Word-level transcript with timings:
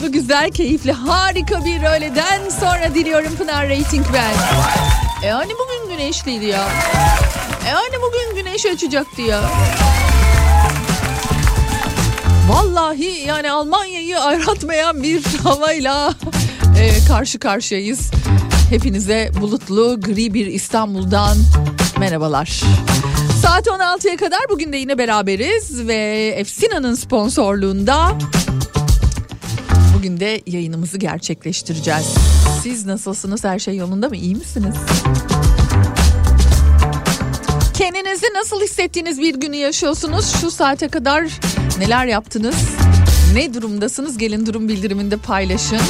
Mutlu, 0.00 0.12
güzel, 0.12 0.50
keyifli, 0.50 0.92
harika 0.92 1.64
bir 1.64 1.82
öğleden 1.82 2.48
sonra 2.60 2.94
diliyorum 2.94 3.36
Pınar 3.36 3.68
Rating 3.68 4.06
ben. 4.12 4.32
E 5.28 5.30
hani 5.30 5.52
bugün 5.52 5.96
güneşliydi 5.96 6.44
ya. 6.44 6.68
E 7.68 7.70
hani 7.70 7.94
bugün 8.02 8.36
güneş 8.42 8.66
açacaktı 8.66 9.22
ya. 9.22 9.40
Vallahi 12.48 13.24
yani 13.26 13.52
Almanya'yı 13.52 14.20
aratmayan 14.20 15.02
bir 15.02 15.24
havayla 15.44 16.14
e, 16.80 17.04
karşı 17.08 17.38
karşıyayız. 17.38 18.10
Hepinize 18.70 19.30
bulutlu 19.40 20.00
gri 20.00 20.34
bir 20.34 20.46
İstanbul'dan 20.46 21.36
merhabalar. 21.98 22.62
Saat 23.42 23.66
16'ya 23.66 24.16
kadar 24.16 24.40
bugün 24.50 24.72
de 24.72 24.76
yine 24.76 24.98
beraberiz 24.98 25.86
ve 25.86 26.28
Efsina'nın 26.36 26.94
sponsorluğunda 26.94 28.18
bugün 30.00 30.20
de 30.20 30.40
yayınımızı 30.46 30.98
gerçekleştireceğiz. 30.98 32.14
Siz 32.62 32.86
nasılsınız? 32.86 33.44
Her 33.44 33.58
şey 33.58 33.76
yolunda 33.76 34.08
mı? 34.08 34.16
İyi 34.16 34.34
misiniz? 34.34 34.74
Kendinizi 37.74 38.26
nasıl 38.34 38.60
hissettiğiniz 38.60 39.18
bir 39.18 39.34
günü 39.34 39.56
yaşıyorsunuz? 39.56 40.36
Şu 40.40 40.50
saate 40.50 40.88
kadar 40.88 41.40
neler 41.78 42.06
yaptınız? 42.06 42.56
Ne 43.34 43.54
durumdasınız? 43.54 44.18
Gelin 44.18 44.46
durum 44.46 44.68
bildiriminde 44.68 45.16
paylaşın. 45.16 45.80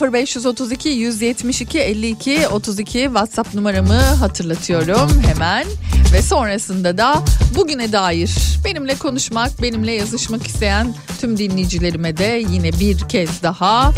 0532 0.00 0.88
172 0.88 1.78
52 1.78 2.48
32 2.48 3.02
WhatsApp 3.04 3.54
numaramı 3.54 3.94
hatırlatıyorum 3.94 5.22
hemen 5.26 5.66
ve 6.12 6.22
sonrasında 6.22 6.98
da 6.98 7.14
bugüne 7.56 7.92
dair 7.92 8.30
benimle 8.64 8.94
konuşmak, 8.94 9.62
benimle 9.62 9.92
yazışmak 9.92 10.46
isteyen 10.46 10.94
tüm 11.20 11.38
dinleyicilerime 11.38 12.16
de 12.16 12.44
yine 12.50 12.72
bir 12.72 12.98
kez 12.98 13.42
daha 13.42 13.92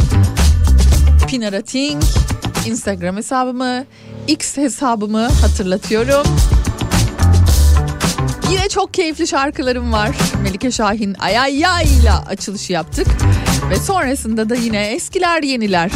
Pinarating 1.28 2.02
Instagram 2.66 3.16
hesabımı, 3.16 3.84
X 4.26 4.56
hesabımı 4.56 5.28
hatırlatıyorum. 5.28 6.26
Yine 8.50 8.68
çok 8.68 8.94
keyifli 8.94 9.26
şarkılarım 9.26 9.92
var. 9.92 10.16
Melike 10.42 10.70
Şahin 10.70 11.16
Ay 11.18 11.38
Ay 11.38 11.66
Ay 11.66 11.84
ile 11.84 12.12
açılışı 12.12 12.72
yaptık. 12.72 13.06
Ve 13.70 13.76
sonrasında 13.76 14.48
da 14.48 14.54
yine 14.54 14.86
eskiler 14.86 15.42
yeniler. 15.42 15.90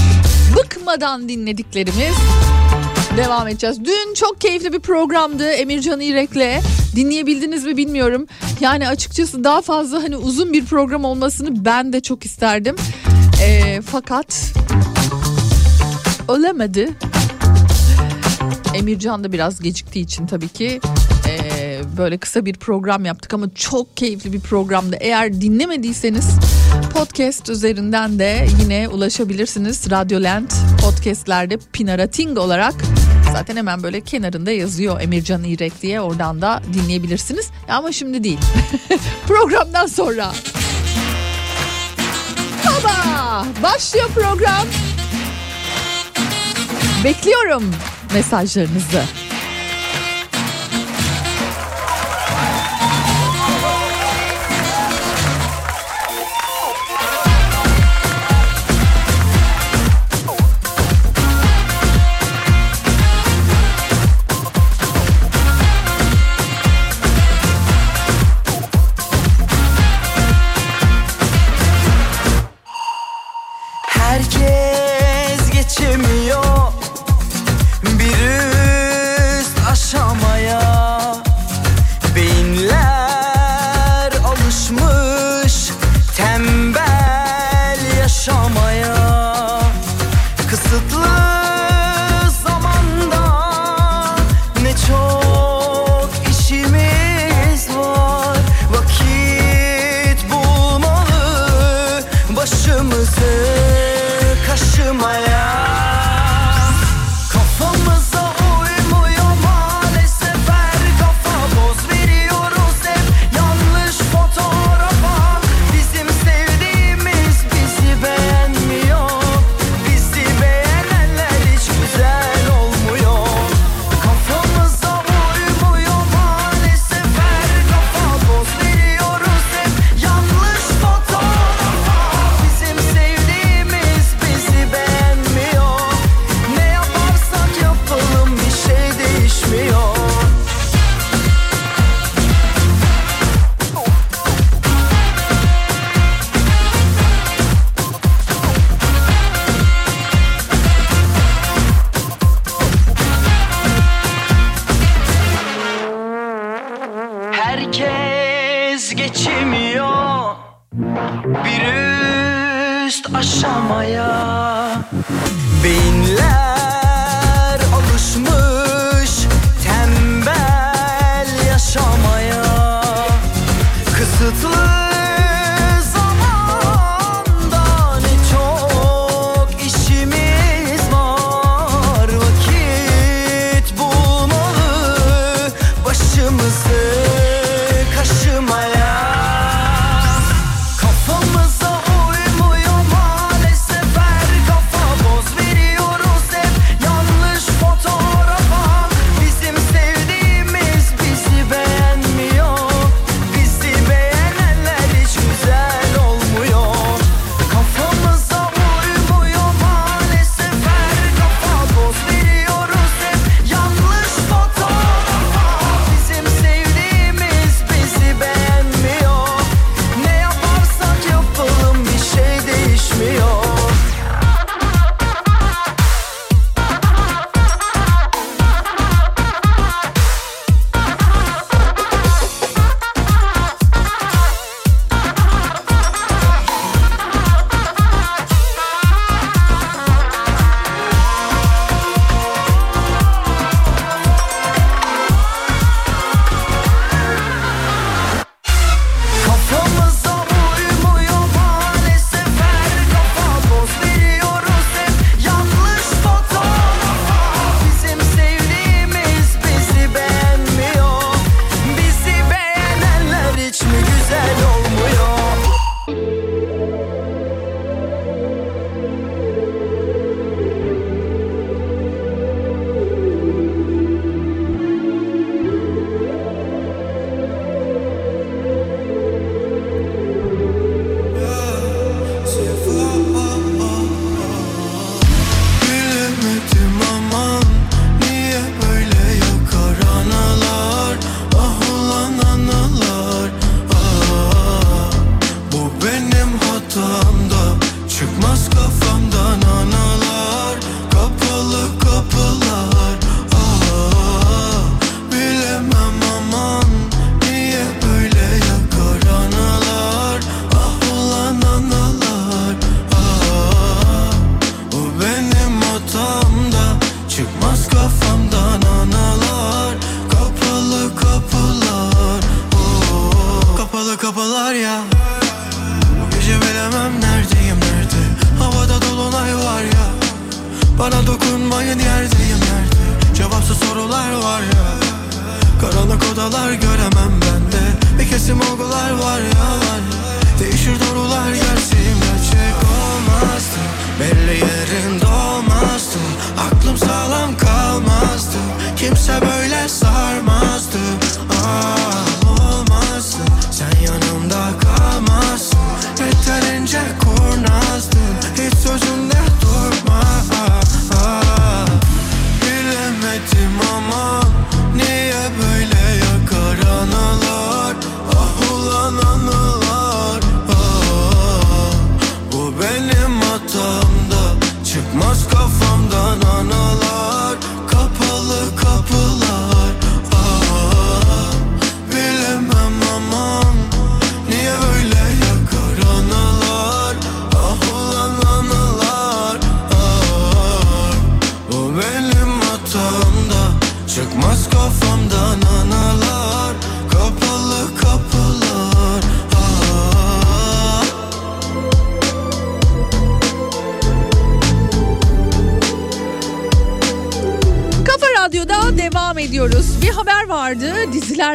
Bıkmadan 0.56 1.28
dinlediklerimiz 1.28 2.14
devam 3.16 3.48
edeceğiz. 3.48 3.84
Dün 3.84 4.14
çok 4.14 4.40
keyifli 4.40 4.72
bir 4.72 4.80
programdı 4.80 5.50
Emircan 5.50 6.00
İrek'le. 6.00 6.62
Dinleyebildiniz 6.96 7.64
mi 7.64 7.76
bilmiyorum. 7.76 8.26
Yani 8.60 8.88
açıkçası 8.88 9.44
daha 9.44 9.62
fazla 9.62 10.02
hani 10.02 10.16
uzun 10.16 10.52
bir 10.52 10.64
program 10.64 11.04
olmasını 11.04 11.64
ben 11.64 11.92
de 11.92 12.00
çok 12.00 12.24
isterdim. 12.24 12.76
E, 13.42 13.80
fakat 13.80 14.52
ölemedi. 16.28 16.90
Emircan 18.74 19.24
da 19.24 19.32
biraz 19.32 19.60
geciktiği 19.60 20.00
için 20.00 20.26
tabii 20.26 20.48
ki 20.48 20.80
e, 21.28 21.45
böyle 21.96 22.18
kısa 22.18 22.44
bir 22.44 22.54
program 22.54 23.04
yaptık 23.04 23.34
ama 23.34 23.54
çok 23.54 23.96
keyifli 23.96 24.32
bir 24.32 24.40
programdı. 24.40 24.96
Eğer 25.00 25.40
dinlemediyseniz 25.40 26.28
podcast 26.94 27.48
üzerinden 27.48 28.18
de 28.18 28.46
yine 28.62 28.88
ulaşabilirsiniz. 28.88 29.90
Radyolent 29.90 30.54
podcastlerde 30.82 31.58
Pinarating 31.72 32.38
olarak 32.38 32.74
zaten 33.32 33.56
hemen 33.56 33.82
böyle 33.82 34.00
kenarında 34.00 34.50
yazıyor 34.50 35.00
Emircan 35.00 35.44
İrek 35.44 35.82
diye 35.82 36.00
oradan 36.00 36.42
da 36.42 36.62
dinleyebilirsiniz. 36.72 37.50
Ama 37.68 37.92
şimdi 37.92 38.24
değil. 38.24 38.38
Programdan 39.26 39.86
sonra. 39.86 40.32
Baba 42.66 43.46
başlıyor 43.62 44.08
program. 44.14 44.66
Bekliyorum 47.04 47.74
mesajlarınızı. 48.14 49.25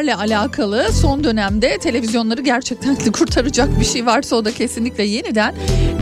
Dizilerle 0.02 0.34
alakalı. 0.34 0.92
Son 0.92 1.24
dönemde 1.24 1.78
televizyonları 1.78 2.40
gerçekten 2.40 2.96
kurtaracak 3.12 3.80
bir 3.80 3.84
şey 3.84 4.06
varsa 4.06 4.36
o 4.36 4.44
da 4.44 4.52
kesinlikle 4.52 5.04
yeniden 5.04 5.54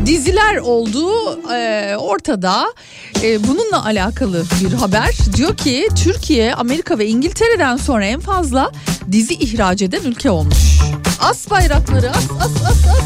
diziler 0.06 0.56
olduğu 0.56 1.52
e, 1.52 1.96
ortada. 1.96 2.74
E, 3.22 3.48
bununla 3.48 3.84
alakalı 3.84 4.44
bir 4.60 4.72
haber. 4.72 5.14
Diyor 5.36 5.56
ki 5.56 5.88
Türkiye, 6.04 6.54
Amerika 6.54 6.98
ve 6.98 7.06
İngiltere'den 7.06 7.76
sonra 7.76 8.04
en 8.04 8.20
fazla 8.20 8.72
dizi 9.12 9.34
ihraç 9.34 9.82
eden 9.82 10.02
ülke 10.04 10.30
olmuş. 10.30 10.80
As 11.20 11.50
bayrakları 11.50 12.10
as 12.10 12.30
as 12.40 12.64
as 12.64 12.86
as. 12.88 13.04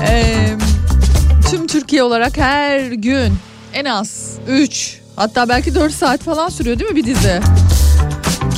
Eee 0.02 0.56
tüm 1.50 1.66
Türkiye 1.66 2.02
olarak 2.02 2.36
her 2.36 2.80
gün 2.80 3.32
en 3.74 3.84
az 3.84 4.32
3 4.48 5.00
hatta 5.16 5.48
belki 5.48 5.74
4 5.74 5.92
saat 5.92 6.22
falan 6.22 6.48
sürüyor 6.48 6.78
değil 6.78 6.90
mi 6.90 6.96
bir 6.96 7.04
dizi? 7.04 7.40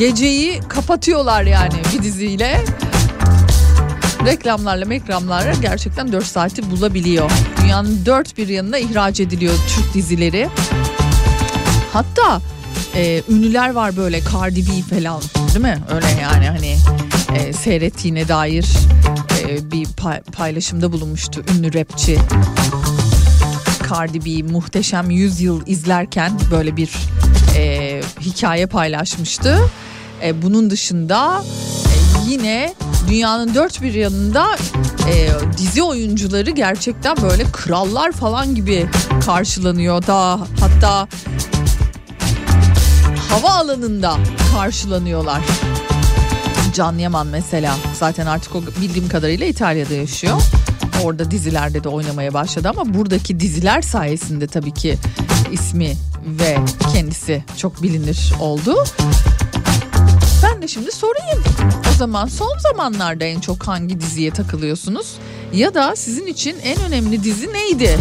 Geceyi 0.02 0.60
kapatıyorlar 0.68 1.42
yani 1.42 1.74
bir 1.94 2.02
diziyle. 2.02 2.64
Reklamlarla 4.26 4.84
mekramlarla 4.84 5.52
gerçekten 5.52 6.12
4 6.12 6.26
saati 6.26 6.70
bulabiliyor. 6.70 7.30
Dünyanın 7.62 8.06
dört 8.06 8.38
bir 8.38 8.48
yanına 8.48 8.78
ihraç 8.78 9.20
ediliyor 9.20 9.54
Türk 9.68 9.94
dizileri. 9.94 10.48
Hatta 11.92 12.40
e, 12.94 13.22
ünlüler 13.28 13.70
var 13.70 13.96
böyle 13.96 14.20
Cardi 14.32 14.60
B 14.66 14.96
falan 14.96 15.22
değil 15.54 15.60
mi? 15.60 15.78
Öyle 15.94 16.06
yani 16.22 16.46
hani 16.48 16.76
e, 17.38 17.52
seyrettiğine 17.52 18.28
dair 18.28 18.66
e, 19.40 19.70
bir 19.72 19.86
pay- 19.86 20.22
paylaşımda 20.22 20.92
bulunmuştu 20.92 21.44
ünlü 21.54 21.74
rapçi. 21.74 22.18
Cardi 23.90 24.24
B 24.24 24.52
muhteşem 24.52 25.10
100 25.10 25.40
yıl 25.40 25.66
izlerken 25.66 26.32
böyle 26.50 26.76
bir 26.76 26.90
e, 27.56 28.00
hikaye 28.20 28.66
paylaşmıştı. 28.66 29.58
E, 30.24 30.42
bunun 30.42 30.70
dışında 30.70 31.42
e, 31.86 32.30
yine 32.30 32.74
dünyanın 33.08 33.54
dört 33.54 33.82
bir 33.82 33.94
yanında 33.94 34.56
e, 35.08 35.28
dizi 35.58 35.82
oyuncuları 35.82 36.50
gerçekten 36.50 37.16
böyle 37.22 37.44
krallar 37.52 38.12
falan 38.12 38.54
gibi 38.54 38.86
karşılanıyor. 39.26 40.06
Daha 40.06 40.40
hatta 40.60 41.08
hava 43.30 43.50
alanında 43.50 44.16
karşılanıyorlar. 44.54 45.40
Can 46.74 46.98
Yaman 46.98 47.26
mesela 47.26 47.76
zaten 47.94 48.26
artık 48.26 48.56
o 48.56 48.62
bildiğim 48.80 49.08
kadarıyla 49.08 49.46
İtalya'da 49.46 49.94
yaşıyor. 49.94 50.42
Orada 51.04 51.30
dizilerde 51.30 51.84
de 51.84 51.88
oynamaya 51.88 52.34
başladı 52.34 52.68
ama 52.68 52.94
buradaki 52.94 53.40
diziler 53.40 53.82
sayesinde 53.82 54.46
tabii 54.46 54.74
ki 54.74 54.98
ismi 55.52 55.92
ve 56.26 56.58
kendisi 56.92 57.44
çok 57.56 57.82
bilinir 57.82 58.32
oldu. 58.40 58.84
Ben 60.42 60.62
de 60.62 60.68
şimdi 60.68 60.92
sorayım. 60.92 61.42
O 61.90 61.96
zaman 61.98 62.26
son 62.26 62.58
zamanlarda 62.58 63.24
en 63.24 63.40
çok 63.40 63.62
hangi 63.68 64.00
diziye 64.00 64.30
takılıyorsunuz? 64.30 65.16
Ya 65.54 65.74
da 65.74 65.96
sizin 65.96 66.26
için 66.26 66.56
en 66.64 66.80
önemli 66.80 67.24
dizi 67.24 67.52
neydi? 67.52 67.98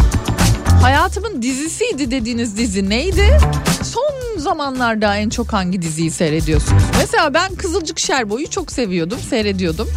Hayatımın 0.82 1.42
dizisiydi 1.42 2.10
dediğiniz 2.10 2.56
dizi 2.56 2.90
neydi? 2.90 3.38
Son 3.82 4.38
zamanlarda 4.38 5.16
en 5.16 5.28
çok 5.28 5.52
hangi 5.52 5.82
diziyi 5.82 6.10
seyrediyorsunuz? 6.10 6.82
Mesela 6.98 7.34
ben 7.34 7.54
Kızılcık 7.54 7.98
Şerbo'yu 7.98 8.50
çok 8.50 8.72
seviyordum, 8.72 9.18
seyrediyordum. 9.30 9.88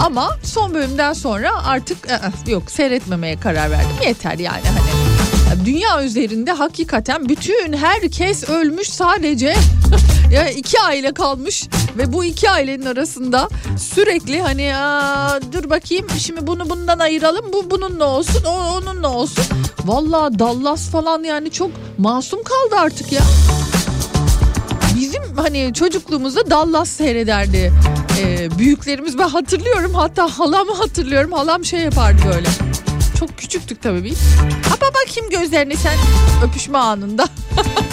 Ama 0.00 0.30
son 0.42 0.74
bölümden 0.74 1.12
sonra 1.12 1.64
artık 1.64 2.10
ı-ı, 2.10 2.50
yok 2.50 2.70
seyretmemeye 2.70 3.40
karar 3.40 3.70
verdim. 3.70 3.96
Yeter 4.06 4.38
yani 4.38 4.64
hani. 4.66 5.03
Dünya 5.64 6.04
üzerinde 6.04 6.52
hakikaten 6.52 7.28
bütün 7.28 7.72
herkes 7.72 8.48
ölmüş 8.48 8.88
sadece 8.88 9.54
ya 10.32 10.48
iki 10.50 10.80
aile 10.80 11.14
kalmış 11.14 11.68
ve 11.98 12.12
bu 12.12 12.24
iki 12.24 12.50
ailenin 12.50 12.86
arasında 12.86 13.48
sürekli 13.78 14.42
hani 14.42 14.76
Aa, 14.76 15.40
dur 15.52 15.70
bakayım 15.70 16.06
şimdi 16.18 16.46
bunu 16.46 16.70
bundan 16.70 16.98
ayıralım 16.98 17.52
bu 17.52 17.70
bununla 17.70 18.04
olsun 18.04 18.44
o 18.44 18.50
onunla 18.50 19.08
olsun. 19.08 19.44
Vallahi 19.84 20.38
Dallas 20.38 20.90
falan 20.90 21.22
yani 21.22 21.50
çok 21.50 21.70
masum 21.98 22.42
kaldı 22.42 22.80
artık 22.80 23.12
ya. 23.12 23.22
Bizim 25.00 25.22
hani 25.36 25.74
çocukluğumuzda 25.74 26.50
Dallas 26.50 26.88
seyrederdi 26.88 27.72
ee, 28.20 28.58
büyüklerimiz 28.58 29.18
ben 29.18 29.28
hatırlıyorum 29.28 29.94
hatta 29.94 30.38
halamı 30.38 30.72
hatırlıyorum 30.74 31.32
halam 31.32 31.64
şey 31.64 31.80
yapardı 31.80 32.22
böyle. 32.34 32.48
Çok 33.18 33.38
küçüktük 33.38 33.82
tabii 33.82 34.04
biz. 34.04 34.18
Kapa 34.70 34.86
bakayım 34.86 35.30
gözlerini 35.30 35.76
sen 35.76 35.98
öpüşme 36.44 36.78
anında. 36.78 37.28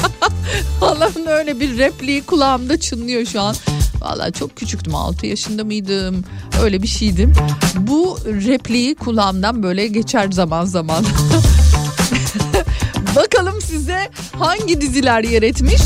Halamın 0.79 1.25
öyle 1.25 1.59
bir 1.59 1.77
repliği 1.77 2.23
kulağımda 2.23 2.79
çınlıyor 2.79 3.25
şu 3.25 3.41
an. 3.41 3.55
Vallahi 4.01 4.33
çok 4.33 4.55
küçüktüm 4.55 4.95
6 4.95 5.25
yaşında 5.25 5.63
mıydım 5.63 6.23
öyle 6.63 6.83
bir 6.83 6.87
şeydim. 6.87 7.33
Bu 7.77 8.17
repliği 8.25 8.95
kulağımdan 8.95 9.63
böyle 9.63 9.87
geçer 9.87 10.31
zaman 10.31 10.65
zaman. 10.65 11.05
Bakalım 13.15 13.61
size 13.61 14.09
hangi 14.39 14.81
diziler 14.81 15.23
yer 15.23 15.43
etmiş? 15.43 15.81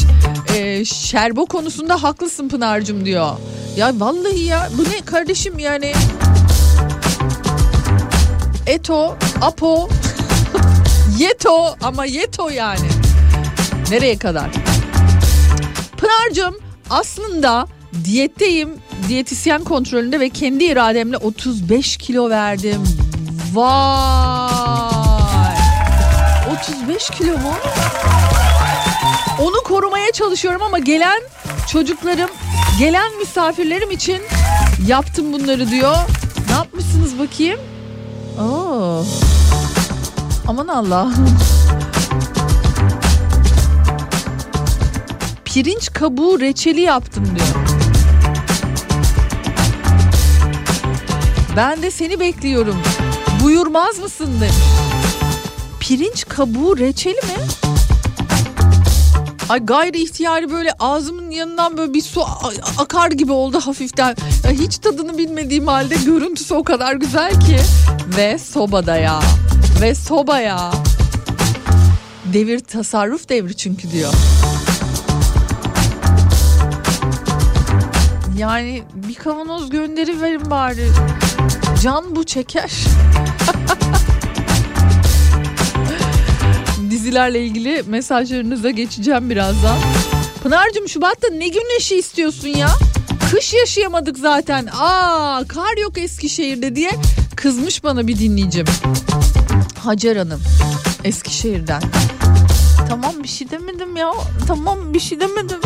Ee, 0.55 0.85
Şerbo 0.85 1.45
konusunda 1.45 2.03
haklısın 2.03 2.49
Pınar'cığım 2.49 3.05
diyor. 3.05 3.31
Ya 3.77 3.91
vallahi 3.99 4.39
ya 4.43 4.69
bu 4.77 4.83
ne 4.83 5.01
kardeşim 5.05 5.59
yani. 5.59 5.93
Eto, 8.67 9.15
Apo, 9.41 9.89
Yeto 11.17 11.75
ama 11.81 12.05
Yeto 12.05 12.50
yani. 12.50 12.88
Nereye 13.91 14.17
kadar? 14.17 14.50
Pınar'cığım 15.98 16.55
aslında 16.89 17.67
diyetteyim. 18.03 18.69
Diyetisyen 19.07 19.63
kontrolünde 19.63 20.19
ve 20.19 20.29
kendi 20.29 20.63
irademle 20.63 21.17
35 21.17 21.98
kilo 21.98 22.29
verdim. 22.29 22.84
Vay. 23.53 23.65
35 26.57 27.10
kilo 27.10 27.31
mu? 27.38 27.53
Onu 29.41 29.63
korumaya 29.63 30.12
çalışıyorum 30.12 30.62
ama 30.62 30.79
gelen 30.79 31.22
çocuklarım, 31.72 32.29
gelen 32.79 33.17
misafirlerim 33.19 33.91
için 33.91 34.22
yaptım 34.88 35.34
bunları 35.34 35.69
diyor. 35.69 35.95
Ne 36.50 36.53
yapmışsınız 36.55 37.19
bakayım? 37.19 37.60
Oo. 38.39 39.05
Aman 40.47 40.67
Allah'ım. 40.67 41.37
Pirinç 45.45 45.93
kabuğu 45.93 46.39
reçeli 46.39 46.81
yaptım 46.81 47.25
diyor. 47.25 47.47
Ben 51.57 51.81
de 51.81 51.91
seni 51.91 52.19
bekliyorum. 52.19 52.75
Buyurmaz 53.43 53.99
mısın 53.99 54.29
demiş. 54.41 54.55
pirinç 55.79 56.25
kabuğu 56.29 56.77
reçeli 56.77 57.15
mi? 57.15 57.75
Ay 59.49 59.65
gayri 59.65 60.03
ihtiyari 60.03 60.51
böyle 60.51 60.71
ağzımın 60.79 61.31
yanından 61.31 61.77
böyle 61.77 61.93
bir 61.93 62.01
su 62.01 62.25
akar 62.77 63.11
gibi 63.11 63.31
oldu 63.31 63.59
hafiften. 63.59 64.15
Ya 64.43 64.51
hiç 64.51 64.77
tadını 64.77 65.17
bilmediğim 65.17 65.67
halde 65.67 65.95
görüntüsü 65.95 66.53
o 66.53 66.63
kadar 66.63 66.95
güzel 66.95 67.31
ki. 67.31 67.59
Ve 68.17 68.37
sobada 68.37 68.97
ya. 68.97 69.19
Ve 69.81 69.95
soba 69.95 70.39
ya. 70.39 70.71
Devir 72.33 72.59
tasarruf 72.59 73.29
devri 73.29 73.55
çünkü 73.55 73.91
diyor. 73.91 74.13
Yani 78.37 78.83
bir 78.93 79.15
kavanoz 79.15 79.69
gönderi 79.69 80.21
verin 80.21 80.51
bari. 80.51 80.87
Can 81.83 82.15
bu 82.15 82.23
çeker. 82.23 82.71
Dizilerle 87.05 87.45
ilgili 87.45 87.83
mesajlarınıza 87.88 88.69
geçeceğim 88.69 89.29
birazdan. 89.29 89.77
Pınar'cığım 90.43 90.89
Şubat'ta 90.89 91.27
ne 91.27 91.47
güneşi 91.47 91.95
istiyorsun 91.95 92.47
ya? 92.47 92.69
Kış 93.31 93.53
yaşayamadık 93.53 94.17
zaten. 94.17 94.67
Aa 94.79 95.43
kar 95.47 95.77
yok 95.81 95.97
Eskişehir'de 95.97 96.75
diye 96.75 96.91
kızmış 97.35 97.83
bana 97.83 98.07
bir 98.07 98.19
dinleyicim. 98.19 98.65
Hacer 99.79 100.15
Hanım 100.15 100.41
Eskişehir'den. 101.03 101.81
Tamam 102.89 103.24
bir 103.24 103.27
şey 103.27 103.50
demedim 103.50 103.95
ya. 103.95 104.12
Tamam 104.47 104.93
bir 104.93 105.00
şey 105.00 105.19
demedim. 105.19 105.59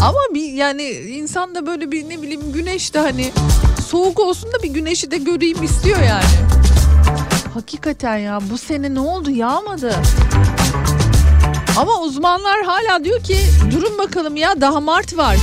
Ama 0.00 0.20
bir 0.34 0.52
yani 0.52 0.82
insan 0.90 1.54
da 1.54 1.66
böyle 1.66 1.92
bir 1.92 2.08
ne 2.08 2.22
bileyim 2.22 2.52
güneş 2.52 2.94
de 2.94 2.98
hani 2.98 3.32
soğuk 3.88 4.20
olsun 4.20 4.52
da 4.52 4.62
bir 4.62 4.70
güneşi 4.70 5.10
de 5.10 5.16
göreyim 5.16 5.62
istiyor 5.62 6.02
yani. 6.02 6.24
Hakikaten 7.54 8.16
ya 8.16 8.40
bu 8.50 8.58
sene 8.58 8.94
ne 8.94 9.00
oldu 9.00 9.30
yağmadı. 9.30 9.94
Ama 11.76 12.00
uzmanlar 12.00 12.64
hala 12.64 13.04
diyor 13.04 13.22
ki 13.22 13.36
durun 13.70 13.98
bakalım 13.98 14.36
ya 14.36 14.60
daha 14.60 14.80
Mart 14.80 15.16
var. 15.16 15.36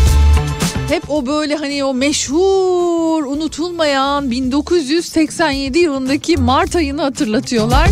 Hep 0.89 1.03
o 1.09 1.25
böyle 1.25 1.55
hani 1.55 1.83
o 1.83 1.93
meşhur 1.93 3.23
unutulmayan 3.25 4.31
1987 4.31 5.79
yılındaki 5.79 6.37
Mart 6.37 6.75
ayını 6.75 7.01
hatırlatıyorlar. 7.01 7.89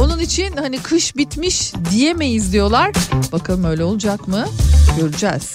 Onun 0.00 0.18
için 0.18 0.56
hani 0.56 0.78
kış 0.78 1.16
bitmiş 1.16 1.72
diyemeyiz 1.90 2.52
diyorlar. 2.52 2.92
Bakalım 3.32 3.64
öyle 3.64 3.84
olacak 3.84 4.28
mı? 4.28 4.46
Göreceğiz. 5.00 5.52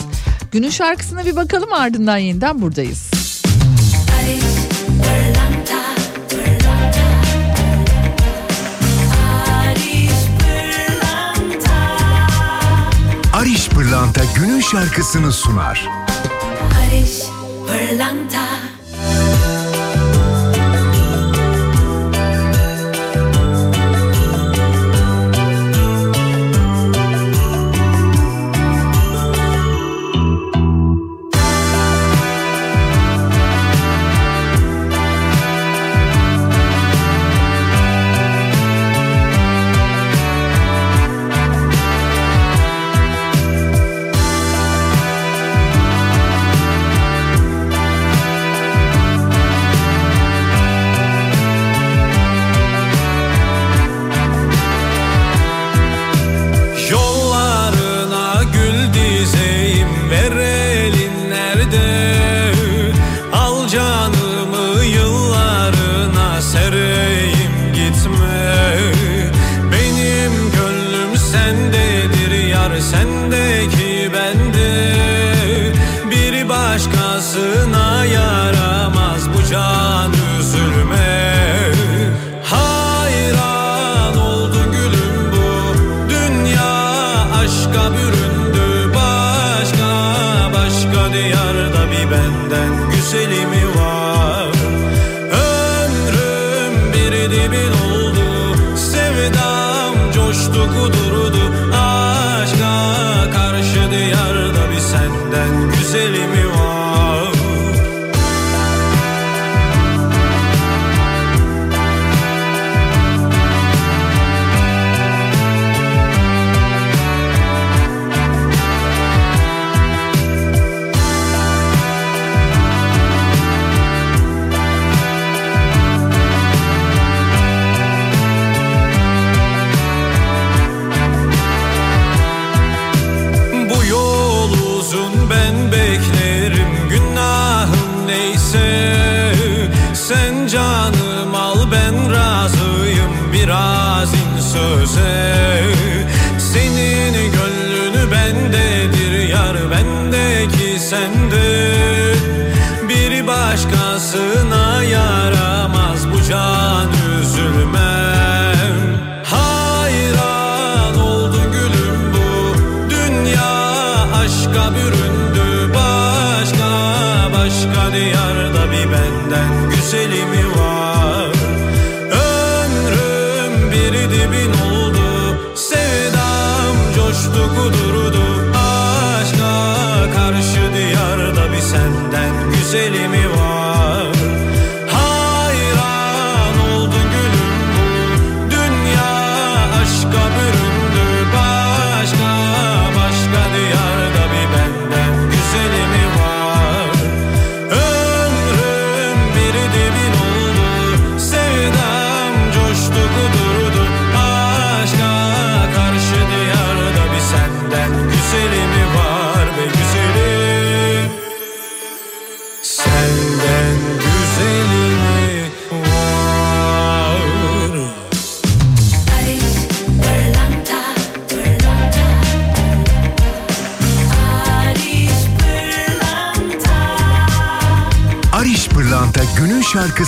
Günün 0.52 0.70
şarkısına 0.70 1.26
bir 1.26 1.36
bakalım 1.36 1.74
ardından 1.74 2.18
yeniden 2.18 2.62
buradayız. 2.62 3.12
Pırlanta 13.98 14.22
günün 14.36 14.60
şarkısını 14.60 15.32
sunar. 15.32 15.90
Barış 16.62 17.22
Pırlanta 17.68 18.46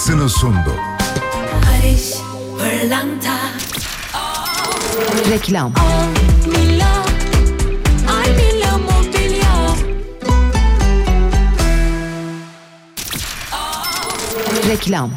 şarkısını 0.10 0.30
sundu. 0.30 0.74
Barış 1.54 2.13
Pırlanta 2.58 3.36
Reklam. 5.32 5.74
Mila 6.48 7.06
Almila 8.10 8.78
Mobilya 8.78 9.76
Reklam. 14.69 15.12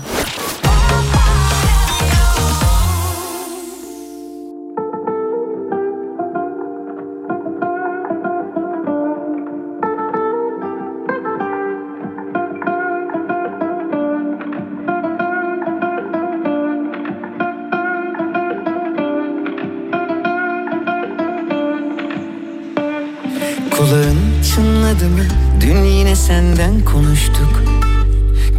Senden 26.33 26.85
konuştuk. 26.85 27.63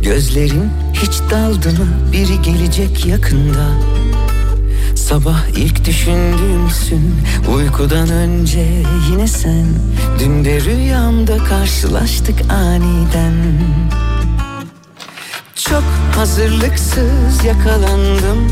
Gözlerin 0.01 0.69
hiç 0.93 1.19
daldı 1.31 1.69
mı? 1.69 1.87
Biri 2.11 2.41
gelecek 2.41 3.05
yakında. 3.05 3.67
Sabah 4.95 5.47
ilk 5.47 5.85
düşündüğümsün 5.85 7.15
Uykudan 7.55 8.09
önce 8.09 8.65
yine 9.11 9.27
sen 9.27 9.65
Dün 10.19 10.45
de 10.45 10.61
rüyamda 10.61 11.37
karşılaştık 11.37 12.51
aniden 12.51 13.33
Çok 15.55 15.83
hazırlıksız 16.15 17.45
yakalandım 17.45 18.51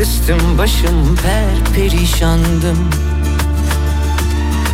Üstüm 0.00 0.58
başım 0.58 1.16
per 1.16 1.74
perişandım 1.74 2.78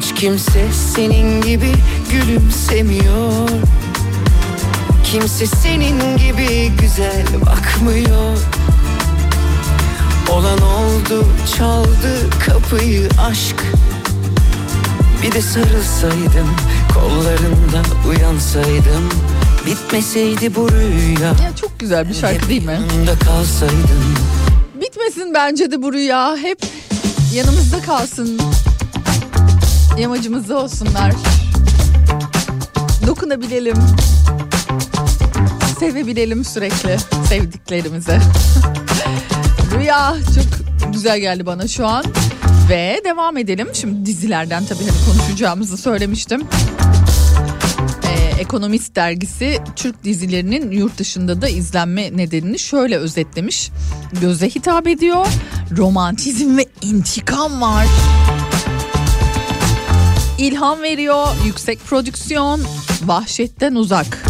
Hiç 0.00 0.14
kimse 0.14 0.66
senin 0.94 1.40
gibi 1.40 1.72
gülümsemiyor 2.10 3.48
Kimse 5.04 5.46
senin 5.46 6.16
gibi 6.16 6.72
güzel 6.80 7.26
bakmıyor 7.46 8.38
Olan 10.30 10.58
oldu 10.62 11.24
çaldı 11.56 12.30
kapıyı 12.46 13.08
aşk 13.28 13.56
Bir 15.22 15.32
de 15.32 15.42
sarılsaydım 15.42 16.50
kollarında 16.94 17.82
uyansaydım 18.08 19.08
Bitmeseydi 19.66 20.54
bu 20.54 20.70
rüya 20.72 21.28
Ya 21.28 21.56
çok 21.60 21.80
güzel 21.80 22.08
bir 22.08 22.14
şarkı 22.14 22.48
değil 22.48 22.66
mi? 22.66 22.72
Yanımda 22.72 23.18
kalsaydın 23.18 24.04
Bitmesin 24.80 25.34
bence 25.34 25.70
de 25.70 25.82
bu 25.82 25.92
rüya. 25.92 26.36
Hep 26.36 26.58
yanımızda 27.34 27.82
kalsın. 27.82 28.40
Yamacımızda 29.98 30.58
olsunlar. 30.58 31.12
Dokunabilelim. 33.06 33.76
Sevebilelim 35.78 36.44
sürekli 36.44 36.96
sevdiklerimize. 37.28 38.20
rüya 39.78 40.16
çok 40.34 40.92
güzel 40.92 41.20
geldi 41.20 41.46
bana 41.46 41.68
şu 41.68 41.86
an. 41.86 42.04
Ve 42.68 43.00
devam 43.04 43.36
edelim. 43.36 43.68
Şimdi 43.72 44.06
dizilerden 44.06 44.64
tabii 44.64 44.78
hani 44.78 45.04
konuşacağımızı 45.06 45.76
söylemiştim. 45.76 46.42
Ee, 48.04 48.40
Ekonomist 48.40 48.96
dergisi 48.96 49.58
Türk 49.76 50.04
dizilerinin 50.04 50.70
yurt 50.70 50.98
dışında 50.98 51.42
da 51.42 51.48
izlenme 51.48 52.16
nedenini 52.16 52.58
şöyle 52.58 52.96
özetlemiş. 52.96 53.70
Göze 54.20 54.48
hitap 54.48 54.86
ediyor, 54.86 55.26
romantizm 55.76 56.56
ve 56.56 56.66
intikam 56.82 57.60
var. 57.60 57.86
İlham 60.40 60.82
veriyor, 60.82 61.26
yüksek 61.46 61.84
prodüksiyon, 61.84 62.60
vahşetten 63.04 63.74
uzak. 63.74 64.24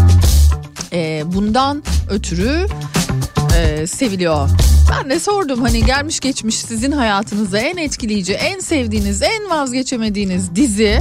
Ee, 0.93 1.23
bundan 1.27 1.83
ötürü 2.11 2.67
e, 3.57 3.87
seviliyor. 3.87 4.49
Ben 4.91 5.11
de 5.11 5.21
sordum 5.21 5.63
hani 5.63 5.85
gelmiş 5.85 6.21
geçmiş 6.21 6.57
sizin 6.57 6.93
hayatınızda 6.93 7.59
en 7.59 7.77
etkileyici, 7.77 8.33
en 8.33 8.61
sevdiğiniz, 8.61 9.23
en 9.23 9.51
vazgeçemediğiniz 9.51 10.57
dizi 10.57 11.01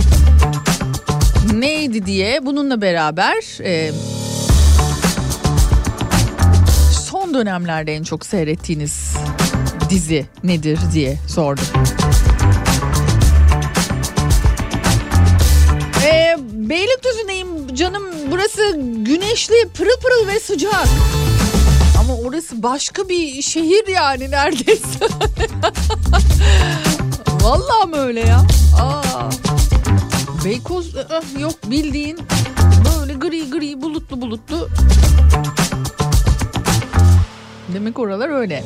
neydi 1.53 2.05
diye 2.05 2.45
bununla 2.45 2.81
beraber 2.81 3.63
e, 3.63 3.91
son 7.09 7.33
dönemlerde 7.33 7.95
en 7.95 8.03
çok 8.03 8.25
seyrettiğiniz 8.25 9.13
dizi 9.89 10.25
nedir 10.43 10.79
diye 10.93 11.17
sordum. 11.27 11.65
Beylikdüzü'ndeyim 16.69 17.75
canım 17.75 18.03
burası 18.31 18.61
güneşli 18.97 19.69
pırıl 19.77 19.99
pırıl 20.01 20.27
ve 20.27 20.39
sıcak. 20.39 20.87
Ama 21.99 22.15
orası 22.17 22.63
başka 22.63 23.09
bir 23.09 23.41
şehir 23.41 23.87
yani 23.87 24.31
neredeyse. 24.31 24.99
Vallahi 27.41 27.89
mı 27.89 27.97
öyle 27.97 28.19
ya? 28.19 28.47
Aa. 28.81 29.29
Beykoz 30.45 30.95
yok 31.39 31.53
bildiğin 31.65 32.19
böyle 32.85 33.13
gri 33.13 33.49
gri 33.49 33.81
bulutlu 33.81 34.21
bulutlu. 34.21 34.69
Demek 37.73 37.99
oralar 37.99 38.29
öyle. 38.29 38.63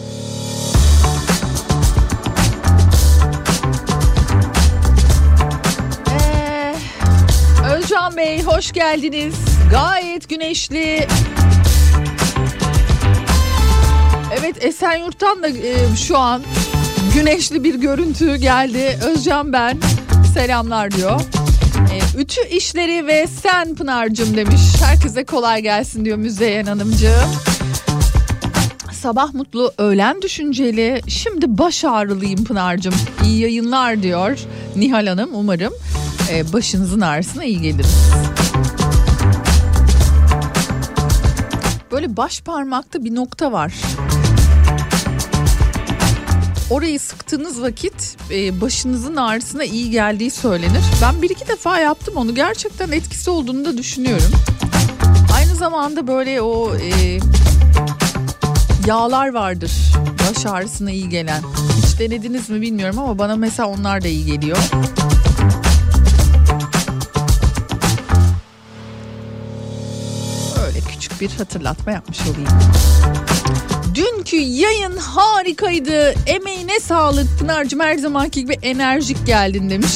Özcan 7.84 8.18
Bey 8.18 8.44
hoş 8.44 8.72
geldiniz. 8.72 9.36
Gayet 9.72 10.30
güneşli. 10.30 11.08
Evet 14.40 14.66
Esenyurt'tan 14.66 15.44
da 15.44 15.48
e, 15.48 15.96
şu 16.08 16.18
an 16.18 16.42
güneşli 17.14 17.64
bir 17.64 17.76
görüntü 17.76 18.36
geldi. 18.36 19.00
Özcan 19.02 19.54
ben 19.54 19.78
selamlar 20.34 20.92
diyor. 20.92 21.22
E, 21.94 22.20
ütü 22.22 22.48
işleri 22.48 23.08
ve 23.08 23.28
sen 23.28 23.76
Pınar'cım 23.76 24.38
demiş. 24.38 24.62
Herkese 24.86 25.24
kolay 25.24 25.62
gelsin 25.62 26.06
diyor 26.06 26.18
Müzeyyen 26.18 26.66
Hanımcığım. 26.66 27.32
Sabah 28.92 29.34
mutlu, 29.34 29.74
öğlen 29.78 30.22
düşünceli, 30.22 31.02
şimdi 31.08 31.58
baş 31.58 31.86
ağrılıyım 31.86 32.44
Pınar'cığım. 32.44 32.96
İyi 33.26 33.40
yayınlar 33.40 34.04
diyor 34.04 34.40
Nihal 34.76 35.08
Hanım. 35.08 35.30
Umarım 35.34 35.74
e, 36.32 36.54
başınızın 36.54 37.02
ağrısına 37.02 37.44
iyi 37.44 37.62
gelir. 37.62 37.86
Böyle 41.92 42.18
baş 42.18 42.42
parmakta 42.42 43.04
bir 43.04 43.16
nokta 43.16 43.52
var. 43.52 43.74
Orayı 46.70 47.00
sıktığınız 47.00 47.62
vakit 47.62 48.18
e, 48.32 48.62
başınızın 48.62 49.16
ağrısına 49.16 49.64
iyi 49.64 49.90
geldiği 49.92 50.32
söylenir. 50.32 50.84
Ben 51.02 51.22
bir 51.22 51.30
iki 51.30 51.48
defa 51.48 51.80
yaptım 51.80 52.14
onu. 52.18 52.36
Gerçekten 52.36 52.92
etkisi 52.92 53.30
olduğunu 53.30 53.66
da 53.66 53.78
düşünüyorum. 53.78 54.32
Aynı 55.36 55.56
zamanda 55.56 56.08
böyle 56.08 56.42
o 56.42 56.76
e, 56.76 57.20
yağlar 58.88 59.34
vardır. 59.34 59.72
Baş 60.30 60.46
ağrısına 60.46 60.92
iyi 60.92 61.10
gelen. 61.10 61.44
Hiç 61.78 62.00
denediniz 62.00 62.50
mi 62.50 62.62
bilmiyorum 62.62 63.00
ama 63.00 63.20
bana 63.20 63.36
mesela 63.36 63.70
onlar 63.70 64.04
da 64.04 64.08
iyi 64.08 64.26
geliyor. 64.26 64.58
Bir 71.22 71.30
hatırlatma 71.30 71.92
yapmış 71.92 72.20
olayım. 72.22 72.50
Dünkü 73.96 74.38
yayın 74.38 74.98
harikaydı. 74.98 76.14
Emeğine 76.28 76.80
sağlık 76.80 77.40
Pınar'cığım 77.40 77.80
her 77.80 77.98
zamanki 77.98 78.42
gibi 78.42 78.54
enerjik 78.62 79.26
geldin 79.26 79.70
demiş. 79.70 79.94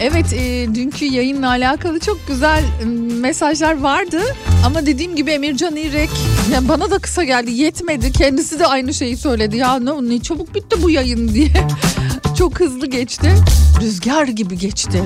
Evet 0.00 0.32
e, 0.32 0.74
dünkü 0.74 1.04
yayınla 1.04 1.48
alakalı 1.48 2.00
çok 2.00 2.28
güzel 2.28 2.64
e, 2.82 2.84
mesajlar 3.20 3.80
vardı. 3.80 4.20
Ama 4.66 4.86
dediğim 4.86 5.16
gibi 5.16 5.30
Emircan 5.30 5.76
İrek 5.76 6.10
yani 6.52 6.68
bana 6.68 6.90
da 6.90 6.98
kısa 6.98 7.24
geldi 7.24 7.50
yetmedi. 7.50 8.12
Kendisi 8.12 8.58
de 8.58 8.66
aynı 8.66 8.94
şeyi 8.94 9.16
söyledi. 9.16 9.56
Ya 9.56 9.78
ne, 9.78 10.08
ne 10.14 10.22
çabuk 10.22 10.54
bitti 10.54 10.82
bu 10.82 10.90
yayın 10.90 11.28
diye. 11.28 11.48
çok 12.38 12.60
hızlı 12.60 12.86
geçti. 12.86 13.34
Rüzgar 13.80 14.26
gibi 14.26 14.58
geçti. 14.58 15.02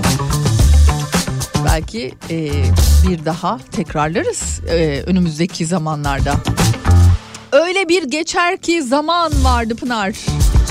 Belki 1.64 2.14
e, 2.30 2.50
bir 3.08 3.24
daha 3.24 3.58
tekrarlarız 3.72 4.60
e, 4.70 5.02
önümüzdeki 5.06 5.66
zamanlarda. 5.66 6.34
Öyle 7.52 7.88
bir 7.88 8.02
geçer 8.02 8.56
ki 8.56 8.82
zaman 8.82 9.32
vardı 9.44 9.76
Pınar. 9.76 10.12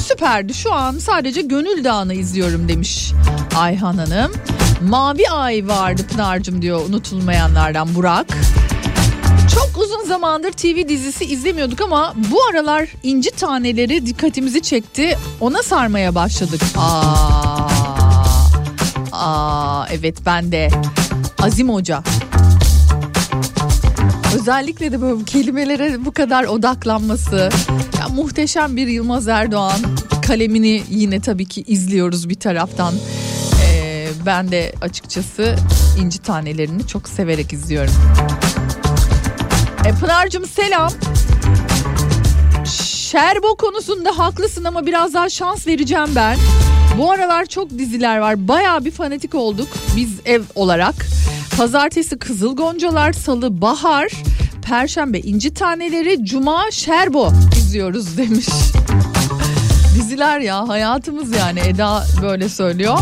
Süperdi 0.07 0.53
şu 0.53 0.73
an 0.73 0.97
sadece 0.97 1.41
Gönül 1.41 1.83
Dağı'nı 1.83 2.13
izliyorum 2.13 2.69
demiş 2.69 3.11
Ayhan 3.57 3.97
Hanım. 3.97 4.31
Mavi 4.81 5.29
Ay 5.29 5.67
vardı 5.67 6.01
Pınar'cığım 6.11 6.61
diyor 6.61 6.81
unutulmayanlardan 6.89 7.95
Burak. 7.95 8.27
Çok 9.55 9.83
uzun 9.83 10.03
zamandır 10.07 10.51
TV 10.51 10.87
dizisi 10.89 11.25
izlemiyorduk 11.25 11.81
ama 11.81 12.13
bu 12.31 12.37
aralar 12.51 12.89
inci 13.03 13.31
taneleri 13.31 14.05
dikkatimizi 14.05 14.61
çekti. 14.61 15.17
Ona 15.39 15.63
sarmaya 15.63 16.15
başladık. 16.15 16.61
Aa, 16.77 17.67
aa 19.11 19.66
evet 19.91 20.17
ben 20.25 20.51
de. 20.51 20.69
Azim 21.39 21.69
Hoca. 21.69 22.03
Özellikle 24.35 24.91
de 24.91 25.01
böyle 25.01 25.23
kelimelere 25.23 26.05
bu 26.05 26.11
kadar 26.11 26.43
odaklanması. 26.43 27.49
Ya 27.99 28.07
muhteşem 28.09 28.75
bir 28.75 28.87
Yılmaz 28.87 29.27
Erdoğan 29.27 29.79
kalemini 30.27 30.83
yine 30.89 31.19
tabii 31.19 31.45
ki 31.45 31.63
izliyoruz 31.67 32.29
bir 32.29 32.35
taraftan. 32.35 32.93
Ee, 33.65 34.07
ben 34.25 34.51
de 34.51 34.73
açıkçası 34.81 35.55
inci 36.01 36.19
tanelerini 36.19 36.87
çok 36.87 37.09
severek 37.09 37.53
izliyorum. 37.53 37.93
E, 39.85 39.91
Pınar'cığım 39.91 40.45
selam. 40.45 40.91
Şerbo 42.65 43.55
konusunda 43.55 44.17
haklısın 44.17 44.63
ama 44.63 44.85
biraz 44.85 45.13
daha 45.13 45.29
şans 45.29 45.67
vereceğim 45.67 46.09
ben. 46.15 46.37
Bu 46.97 47.11
aralar 47.11 47.45
çok 47.45 47.69
diziler 47.69 48.17
var. 48.17 48.47
Baya 48.47 48.85
bir 48.85 48.91
fanatik 48.91 49.35
olduk 49.35 49.67
biz 49.95 50.09
ev 50.25 50.41
olarak. 50.55 50.95
Pazartesi 51.57 52.17
Kızıl 52.17 52.55
Goncalar, 52.55 53.13
Salı 53.13 53.61
Bahar, 53.61 54.11
Perşembe 54.65 55.19
İnci 55.19 55.53
Taneleri, 55.53 56.25
Cuma 56.25 56.71
Şerbo 56.71 57.31
izliyoruz 57.57 58.17
demiş. 58.17 58.47
Diziler 59.95 60.39
ya 60.39 60.67
hayatımız 60.67 61.35
yani 61.35 61.59
Eda 61.59 62.03
böyle 62.21 62.49
söylüyor. 62.49 62.97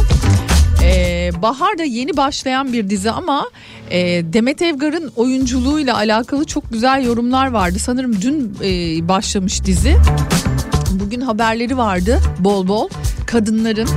Ee, 0.84 1.32
Bahar 1.42 1.78
da 1.78 1.84
yeni 1.84 2.18
başlayan 2.18 2.74
bir 2.74 2.90
dizi 2.90 3.12
ama 3.12 3.50
e, 3.90 4.00
Demet 4.34 4.62
Evgar'ın 4.62 5.12
oyunculuğuyla 5.16 5.96
alakalı 5.96 6.46
çok 6.46 6.72
güzel 6.72 7.06
yorumlar 7.06 7.48
vardı. 7.48 7.80
Sanırım 7.80 8.22
dün 8.22 8.58
e, 8.64 9.08
başlamış 9.08 9.66
dizi. 9.66 9.98
Bugün 10.92 11.22
haberleri 11.22 11.78
vardı 11.78 12.20
bol 12.40 12.68
bol. 12.68 12.90
Kadınların 13.26 13.90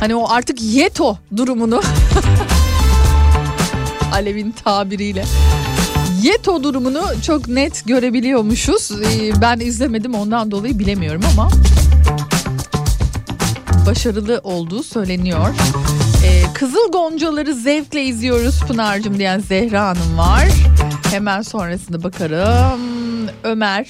hani 0.00 0.14
o 0.14 0.28
artık 0.30 0.62
yeto 0.62 1.18
durumunu 1.36 1.82
Alev'in 4.12 4.50
tabiriyle 4.64 5.24
Yeto 6.22 6.62
durumunu 6.62 7.02
çok 7.26 7.48
net 7.48 7.86
görebiliyormuşuz. 7.86 8.90
Ee, 8.92 9.40
Ben 9.40 9.60
izlemedim 9.60 10.14
ondan 10.14 10.50
dolayı 10.50 10.78
bilemiyorum 10.78 11.22
ama 11.32 11.50
başarılı 13.86 14.40
olduğu 14.44 14.82
söyleniyor. 14.82 15.48
Ee, 16.24 16.42
Kızıl 16.54 16.92
Goncaları 16.92 17.54
zevkle 17.54 18.04
izliyoruz 18.04 18.60
Pınar'cığım 18.60 19.18
diyen 19.18 19.40
Zehra 19.40 19.86
Hanım 19.88 20.18
var. 20.18 20.48
Hemen 21.10 21.42
sonrasında 21.42 22.02
bakarım. 22.02 22.80
Ömer 23.44 23.86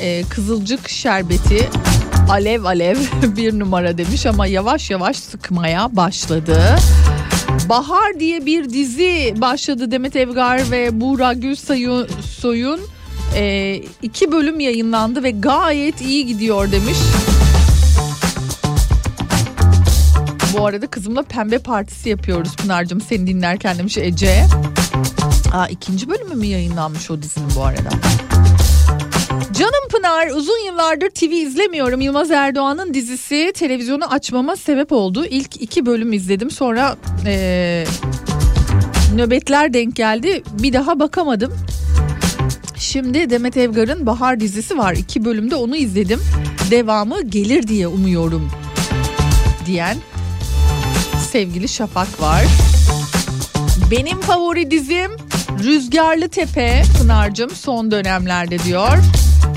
e, 0.00 0.22
Kızılcık 0.28 0.88
Şerbeti 0.88 1.68
alev 2.30 2.64
alev 2.64 2.96
bir 3.36 3.58
numara 3.58 3.98
demiş 3.98 4.26
ama 4.26 4.46
yavaş 4.46 4.90
yavaş 4.90 5.16
sıkmaya 5.16 5.96
başladı. 5.96 6.76
Bahar 7.68 8.20
diye 8.20 8.46
bir 8.46 8.70
dizi 8.70 9.34
başladı 9.36 9.90
Demet 9.90 10.16
Evgar 10.16 10.70
ve 10.70 11.00
Buğra 11.00 11.32
Gülsoy'un 11.32 12.80
e, 13.34 13.74
iki 14.02 14.32
bölüm 14.32 14.60
yayınlandı 14.60 15.22
ve 15.22 15.30
gayet 15.30 16.00
iyi 16.00 16.26
gidiyor 16.26 16.72
demiş. 16.72 16.98
Bu 20.58 20.66
arada 20.66 20.86
kızımla 20.86 21.22
pembe 21.22 21.58
partisi 21.58 22.08
yapıyoruz 22.08 22.56
Pınar'cığım 22.56 23.00
seni 23.00 23.26
dinlerken 23.26 23.78
demiş 23.78 23.98
Ece. 23.98 24.44
Aa, 25.54 25.66
ikinci 25.66 26.08
bölümü 26.08 26.34
mü 26.34 26.46
yayınlanmış 26.46 27.10
o 27.10 27.22
dizinin 27.22 27.48
bu 27.56 27.64
arada? 27.64 27.90
Canım 29.36 29.88
Pınar 29.90 30.28
uzun 30.28 30.66
yıllardır 30.66 31.10
TV 31.10 31.24
izlemiyorum. 31.24 32.00
Yılmaz 32.00 32.30
Erdoğan'ın 32.30 32.94
dizisi 32.94 33.52
televizyonu 33.54 34.04
açmama 34.04 34.56
sebep 34.56 34.92
oldu. 34.92 35.26
İlk 35.30 35.62
iki 35.62 35.86
bölüm 35.86 36.12
izledim 36.12 36.50
sonra 36.50 36.96
ee, 37.26 37.84
nöbetler 39.14 39.72
denk 39.72 39.96
geldi. 39.96 40.42
Bir 40.62 40.72
daha 40.72 41.00
bakamadım. 41.00 41.52
Şimdi 42.78 43.30
Demet 43.30 43.56
Evgar'ın 43.56 44.06
Bahar 44.06 44.40
dizisi 44.40 44.78
var. 44.78 44.92
İki 44.92 45.24
bölümde 45.24 45.54
onu 45.54 45.76
izledim. 45.76 46.20
Devamı 46.70 47.22
gelir 47.22 47.68
diye 47.68 47.88
umuyorum 47.88 48.50
diyen 49.66 49.96
sevgili 51.32 51.68
Şafak 51.68 52.20
var. 52.20 52.44
Benim 53.90 54.20
favori 54.20 54.70
dizim 54.70 55.10
Rüzgarlı 55.64 56.28
Tepe 56.28 56.82
Pınar'cığım 56.98 57.50
son 57.50 57.90
dönemlerde 57.90 58.58
diyor 58.58 58.98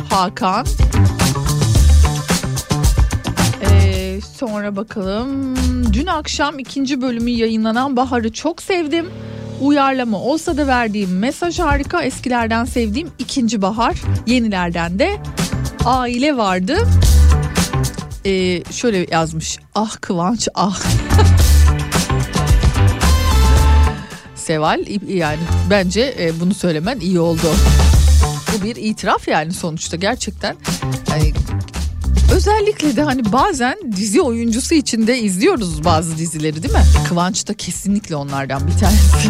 Hakan. 0.09 0.65
Ee, 3.61 4.19
sonra 4.37 4.75
bakalım. 4.75 5.55
Dün 5.93 6.05
akşam 6.05 6.59
ikinci 6.59 7.01
bölümü 7.01 7.29
yayınlanan 7.29 7.95
Bahar'ı 7.97 8.33
çok 8.33 8.61
sevdim. 8.61 9.05
uyarlama 9.61 10.17
olsa 10.19 10.57
da 10.57 10.67
verdiğim 10.67 11.19
mesaj 11.19 11.59
harika. 11.59 12.01
Eskilerden 12.03 12.65
sevdiğim 12.65 13.11
ikinci 13.19 13.61
bahar, 13.61 13.95
yenilerden 14.27 14.99
de 14.99 15.17
aile 15.85 16.37
vardı. 16.37 16.77
Ee, 18.25 18.63
şöyle 18.71 19.07
yazmış. 19.11 19.57
Ah 19.75 19.95
Kıvanç 20.01 20.47
ah. 20.55 20.79
Seval 24.35 24.85
yani 25.07 25.39
bence 25.69 26.15
e, 26.19 26.39
bunu 26.39 26.53
söylemen 26.53 26.99
iyi 26.99 27.19
oldu. 27.19 27.47
Bu 28.57 28.63
bir 28.63 28.75
itiraf 28.75 29.27
yani 29.27 29.53
sonuçta 29.53 29.97
gerçekten. 29.97 30.55
Yani 31.09 31.33
özellikle 32.33 32.95
de 32.95 33.03
hani 33.03 33.31
bazen 33.31 33.77
dizi 33.95 34.21
oyuncusu 34.21 34.75
için 34.75 35.07
de 35.07 35.19
izliyoruz 35.19 35.83
bazı 35.83 36.17
dizileri 36.17 36.63
değil 36.63 36.73
mi? 36.73 36.83
Kıvanç 37.09 37.47
da 37.47 37.53
kesinlikle 37.53 38.15
onlardan 38.15 38.67
bir 38.67 38.77
tanesi. 38.77 39.29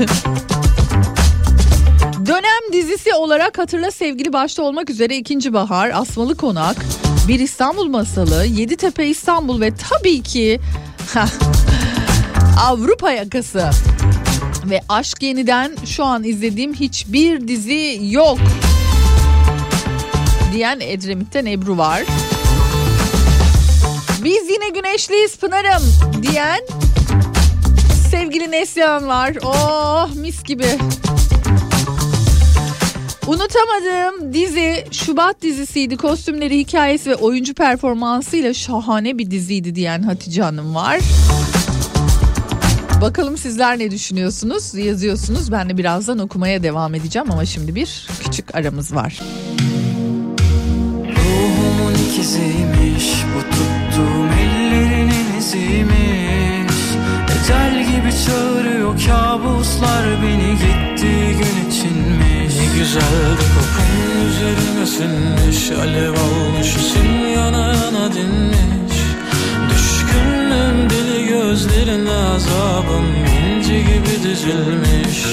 Dönem 2.26 2.74
dizisi 2.74 3.14
olarak 3.14 3.58
hatırla 3.58 3.92
sevgili 3.92 4.34
başta 4.34 4.64
olmak 4.64 4.90
üzere 4.90 5.18
ikinci 5.18 5.54
bahar, 5.54 5.92
Asmalı 5.94 6.38
Konak, 6.38 6.78
Bir 7.28 7.40
İstanbul 7.40 7.88
Masalı, 7.88 8.46
Yeditepe 8.46 9.08
İstanbul 9.08 9.62
ve 9.62 9.74
tabii 9.90 10.22
ki 10.22 10.60
Avrupa 12.68 13.12
Yakası. 13.12 13.70
Ve 14.66 14.82
Aşk 14.90 15.24
Yeniden 15.24 15.72
şu 15.86 16.04
an 16.04 16.24
izlediğim 16.24 16.74
hiçbir 16.74 17.48
dizi 17.48 18.00
yok. 18.02 18.40
Diyen 20.54 20.80
Edremit'ten 20.80 21.46
Ebru 21.46 21.78
var. 21.78 22.04
Biz 24.24 24.50
yine 24.50 24.70
güneşliyiz 24.70 25.38
Pınar'ım 25.38 25.84
diyen 26.22 26.60
sevgili 28.12 28.52
Neslihan 28.52 29.08
var. 29.08 29.34
Oh 29.44 30.16
mis 30.16 30.44
gibi. 30.44 30.68
Unutamadığım 33.28 34.34
dizi 34.34 34.86
Şubat 34.92 35.42
dizisiydi. 35.42 35.98
Kostümleri, 35.98 36.60
hikayesi 36.60 37.10
ve 37.10 37.16
oyuncu 37.16 37.54
performansıyla 37.54 38.54
şahane 38.54 39.18
bir 39.18 39.32
diziydi 39.32 39.76
diyen 39.76 40.04
Hatice 40.04 40.42
Hanım 40.44 40.76
var. 40.76 41.00
Bakalım 43.02 43.38
sizler 43.38 43.80
ne 43.80 43.92
düşünüyorsunuz? 43.92 44.76
Yazıyorsunuz. 44.76 45.52
Ben 45.52 45.70
de 45.70 45.78
birazdan 45.78 46.20
okumaya 46.20 46.64
devam 46.64 46.96
edeceğim 46.96 47.32
ama 47.32 47.46
şimdi 47.46 47.76
bir 47.76 48.08
küçük 48.24 48.56
aramız 48.56 48.96
var. 48.96 49.20
Ruhumun 49.20 49.89
ikiziymiş 52.20 53.24
bu 53.36 53.42
tuttuğum 53.42 54.28
ellerinin 54.42 55.38
iziymiş 55.38 56.80
Ecel 57.36 57.84
gibi 57.84 58.12
çağırıyor 58.26 59.00
kabuslar 59.08 60.06
beni 60.24 60.52
gittiği 60.52 61.28
gün 61.32 61.70
içinmiş. 61.70 62.56
Ne 62.58 62.80
güzel 62.80 63.32
bir 63.32 63.50
kokun 63.56 64.28
üzerime 64.30 64.86
sinmiş 64.86 65.72
Alev 65.72 66.12
almış 66.12 66.76
isim 66.76 67.30
yana 67.36 67.68
yana 67.68 68.14
dinmiş. 68.14 68.98
Düşkünlüğüm 69.70 70.90
deli 70.90 71.28
gözlerine 71.28 72.14
azabım 72.14 73.06
inci 73.16 73.78
gibi 73.78 74.24
dizilmiş 74.24 75.26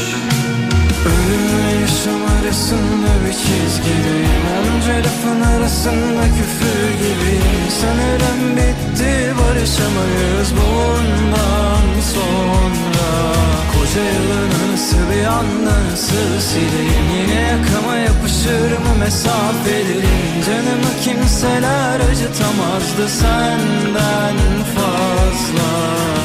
Ölümle 1.07 1.81
yaşam 1.81 2.23
arasında 2.41 3.11
bir 3.25 3.33
çizgideyim 3.33 4.45
Onca 4.59 4.95
lafın 4.99 5.41
arasında 5.41 6.23
küfür 6.37 6.91
gibiyim 7.03 7.67
Sanırım 7.81 8.57
bitti 8.57 9.35
barışamayız 9.39 10.51
bundan 10.59 11.87
sonra. 12.15 13.09
Koca 13.73 14.05
yılın 14.05 14.51
anısı 14.65 14.97
bir 15.11 15.25
anda 15.25 15.91
nasıl 15.91 16.41
sileyim 16.41 17.07
Yine 17.19 17.41
yakama 17.41 17.97
yapışır 17.97 18.71
mı 18.79 18.95
mesafelerin 18.99 20.43
Canımı 20.47 20.93
kimseler 21.05 22.01
acıtamazdı 22.01 23.09
senden 23.09 24.37
fazla 24.75 26.16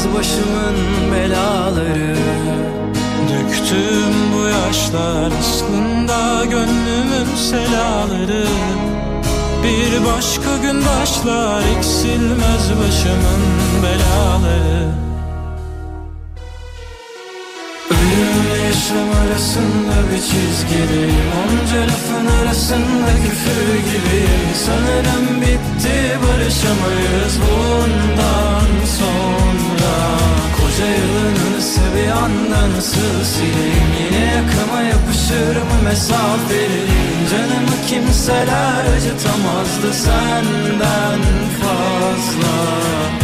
eksilmez 0.00 0.14
başımın 0.14 1.12
belaları. 1.12 2.16
Döktüm 3.28 4.14
bu 4.34 4.48
yaşlar 4.48 5.32
aslında 5.40 6.44
gönlümün 6.44 7.36
selaları. 7.36 8.46
Bir 9.62 10.04
başka 10.04 10.56
gün 10.62 10.82
başlar 10.86 11.62
eksilmez 11.78 12.70
başımın 12.80 13.42
belaları 13.82 15.09
Yaşam 18.90 19.10
arasında 19.10 19.96
bir 20.10 20.20
çizgideyim 20.20 21.30
Onca 21.40 21.80
lafın 21.82 22.26
arasında 22.26 23.10
küfür 23.24 23.74
gibiyim. 23.90 24.50
Sanırım 24.66 25.40
bitti 25.40 26.18
barışamayız 26.22 27.34
bundan 27.40 28.66
sonra. 28.98 29.94
Koca 30.56 30.86
yılın 30.86 31.54
anısı 31.54 31.80
bir 31.96 32.10
anda 32.10 32.76
nasıl 32.76 33.24
sileyim? 33.24 33.90
Yine 34.00 34.24
yakama 34.24 34.80
yapışır 34.82 35.56
mı 35.56 35.82
mesafelerin 35.84 37.26
Canımı 37.30 37.76
kimseler 37.88 38.84
acıtamazdı 38.96 39.94
senden 39.94 41.20
fazla 41.60 43.19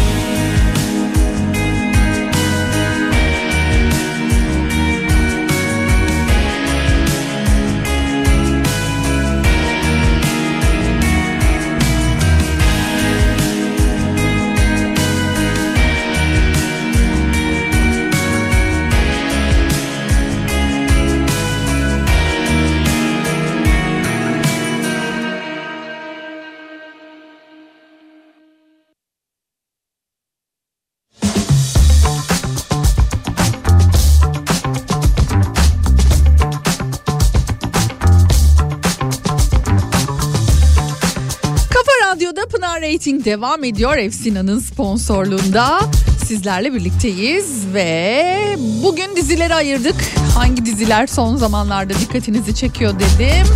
Rating 43.06 43.24
devam 43.24 43.64
ediyor. 43.64 43.96
Efsina'nın 43.96 44.58
sponsorluğunda 44.58 45.80
sizlerle 46.24 46.74
birlikteyiz 46.74 47.74
ve 47.74 48.56
bugün 48.82 49.16
dizileri 49.16 49.54
ayırdık. 49.54 49.94
Hangi 50.34 50.66
diziler 50.66 51.06
son 51.06 51.36
zamanlarda 51.36 51.94
dikkatinizi 51.94 52.54
çekiyor 52.54 52.94
dedim. 52.94 53.46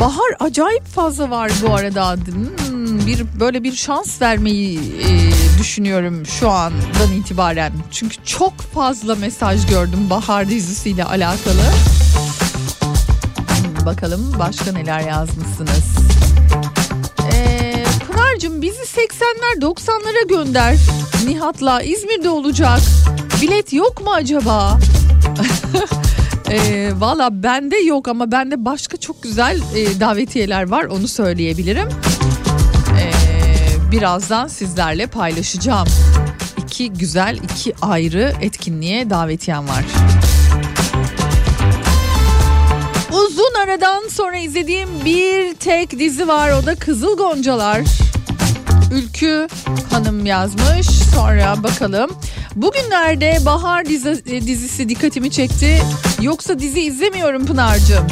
Bahar 0.00 0.36
acayip 0.40 0.84
fazla 0.86 1.30
var 1.30 1.52
bu 1.62 1.74
arada. 1.74 2.12
Hmm, 2.12 3.06
bir 3.06 3.24
böyle 3.40 3.62
bir 3.62 3.72
şans 3.72 4.22
vermeyi 4.22 4.78
e, 4.78 5.30
düşünüyorum 5.60 6.26
şu 6.26 6.50
andan 6.50 7.12
itibaren. 7.18 7.72
Çünkü 7.90 8.16
çok 8.24 8.60
fazla 8.60 9.14
mesaj 9.14 9.66
gördüm 9.66 10.10
Bahar 10.10 10.48
dizisiyle 10.48 11.04
alakalı. 11.04 11.62
Bakalım 13.86 14.34
başka 14.38 14.72
neler 14.72 15.00
yazmışsınız. 15.00 15.95
Pınar'cığım 18.36 18.62
bizi 18.62 18.82
80'ler 18.82 19.60
90'lara 19.60 20.28
gönder. 20.28 20.76
Nihat'la 21.26 21.82
İzmir'de 21.82 22.28
olacak. 22.28 22.78
Bilet 23.42 23.72
yok 23.72 24.00
mu 24.04 24.10
acaba? 24.12 24.78
Ee, 26.50 26.90
Valla 26.98 27.42
bende 27.42 27.76
yok 27.76 28.08
ama 28.08 28.32
bende 28.32 28.64
başka 28.64 28.96
çok 28.96 29.22
güzel 29.22 29.60
e, 29.74 30.00
davetiyeler 30.00 30.68
var 30.68 30.84
onu 30.84 31.08
söyleyebilirim. 31.08 31.88
Ee, 33.00 33.12
birazdan 33.92 34.48
sizlerle 34.48 35.06
paylaşacağım. 35.06 35.88
İki 36.58 36.92
güzel 36.92 37.38
iki 37.44 37.74
ayrı 37.82 38.34
etkinliğe 38.40 39.10
davetiyem 39.10 39.68
var. 39.68 39.84
Uzun 43.12 43.54
aradan 43.64 44.08
sonra 44.08 44.36
izlediğim 44.36 44.88
bir 45.04 45.54
tek 45.54 45.98
dizi 45.98 46.28
var 46.28 46.50
o 46.62 46.66
da 46.66 46.74
Kızıl 46.74 47.16
Goncalar. 47.16 48.05
Ülkü 48.92 49.48
Hanım 49.90 50.26
yazmış. 50.26 50.86
Sonra 51.14 51.62
bakalım. 51.62 52.10
Bugünlerde 52.56 53.38
Bahar 53.46 53.82
e, 53.82 54.46
dizisi 54.46 54.88
dikkatimi 54.88 55.30
çekti. 55.30 55.82
Yoksa 56.22 56.58
dizi 56.58 56.80
izlemiyorum 56.80 57.46
Pınar'cığım. 57.46 58.06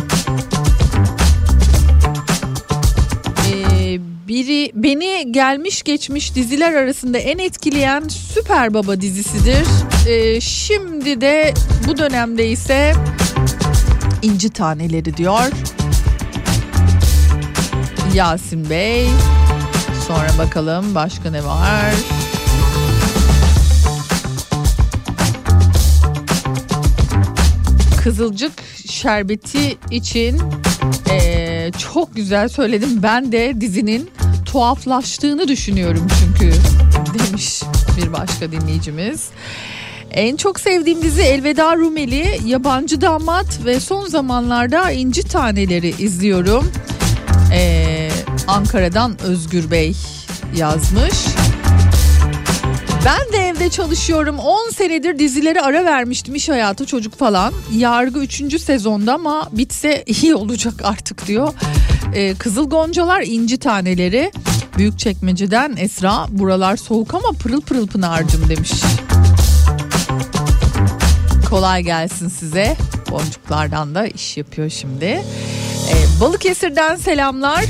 Ee, 3.50 3.98
biri 4.28 4.72
beni 4.74 5.32
gelmiş 5.32 5.82
geçmiş 5.82 6.34
diziler 6.34 6.72
arasında 6.72 7.18
en 7.18 7.38
etkileyen 7.38 8.08
Süper 8.08 8.74
Baba 8.74 9.00
dizisidir. 9.00 9.66
Ee, 10.08 10.40
şimdi 10.40 11.20
de 11.20 11.54
bu 11.88 11.96
dönemde 11.96 12.48
ise 12.48 12.94
İnci 14.22 14.50
Taneleri 14.50 15.16
diyor. 15.16 15.50
Yasin 18.14 18.70
Bey. 18.70 19.06
Sonra 20.06 20.28
bakalım 20.38 20.94
başka 20.94 21.30
ne 21.30 21.44
var? 21.44 21.94
Kızılcık 28.02 28.52
şerbeti 28.90 29.78
için 29.90 30.40
eee, 31.10 31.70
çok 31.78 32.16
güzel 32.16 32.48
söyledim. 32.48 33.02
Ben 33.02 33.32
de 33.32 33.60
dizinin 33.60 34.10
tuhaflaştığını 34.46 35.48
düşünüyorum 35.48 36.06
çünkü 36.20 36.52
demiş 37.18 37.62
bir 37.96 38.12
başka 38.12 38.52
dinleyicimiz. 38.52 39.28
En 40.10 40.36
çok 40.36 40.60
sevdiğim 40.60 41.02
dizi 41.02 41.22
Elveda 41.22 41.76
Rumeli, 41.76 42.38
Yabancı 42.46 43.00
Damat 43.00 43.64
ve 43.64 43.80
son 43.80 44.06
zamanlarda 44.06 44.90
İnci 44.90 45.22
Taneleri 45.22 45.94
izliyorum. 45.98 46.72
Ee, 47.52 47.93
Ankara'dan 48.48 49.22
Özgür 49.22 49.70
Bey 49.70 49.96
yazmış. 50.56 51.14
Ben 53.04 53.32
de 53.32 53.36
evde 53.48 53.70
çalışıyorum. 53.70 54.38
10 54.38 54.70
senedir 54.70 55.18
dizilere 55.18 55.60
ara 55.60 55.84
vermiştim 55.84 56.34
iş 56.34 56.48
hayatı 56.48 56.86
çocuk 56.86 57.18
falan. 57.18 57.54
Yargı 57.72 58.20
3. 58.20 58.60
sezonda 58.62 59.14
ama 59.14 59.48
bitse 59.52 60.04
iyi 60.06 60.34
olacak 60.34 60.74
artık 60.84 61.26
diyor. 61.26 61.54
Ee, 62.14 62.34
Kızıl 62.34 62.70
Goncalar 62.70 63.22
inci 63.22 63.58
taneleri. 63.58 64.32
Büyük 64.78 64.98
çekmeceden 64.98 65.74
Esra 65.78 66.26
buralar 66.28 66.76
soğuk 66.76 67.14
ama 67.14 67.28
pırıl 67.42 67.60
pırıl 67.60 67.86
Pınar'cım 67.86 68.48
demiş. 68.48 68.72
Kolay 71.50 71.82
gelsin 71.82 72.28
size. 72.28 72.76
Boncuklardan 73.10 73.94
da 73.94 74.06
iş 74.06 74.36
yapıyor 74.36 74.70
şimdi. 74.70 75.04
Ee, 75.04 76.20
Balıkesir'den 76.20 76.96
selamlar. 76.96 77.64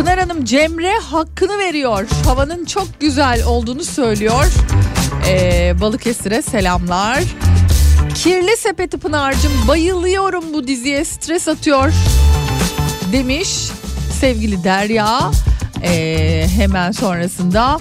Pınar 0.00 0.18
Hanım 0.18 0.44
Cemre 0.44 0.92
hakkını 0.92 1.58
veriyor. 1.58 2.06
Havanın 2.24 2.64
çok 2.64 3.00
güzel 3.00 3.44
olduğunu 3.44 3.84
söylüyor. 3.84 4.46
Ee, 5.28 5.74
Balıkesir'e 5.80 6.42
selamlar. 6.42 7.22
Kirli 8.14 8.56
Sepeti 8.56 8.98
Pınar'cığım 8.98 9.52
bayılıyorum 9.68 10.44
bu 10.52 10.66
diziye 10.66 11.04
stres 11.04 11.48
atıyor 11.48 11.92
demiş 13.12 13.70
sevgili 14.20 14.64
Derya. 14.64 15.30
Ee, 15.82 16.46
hemen 16.56 16.92
sonrasında 16.92 17.78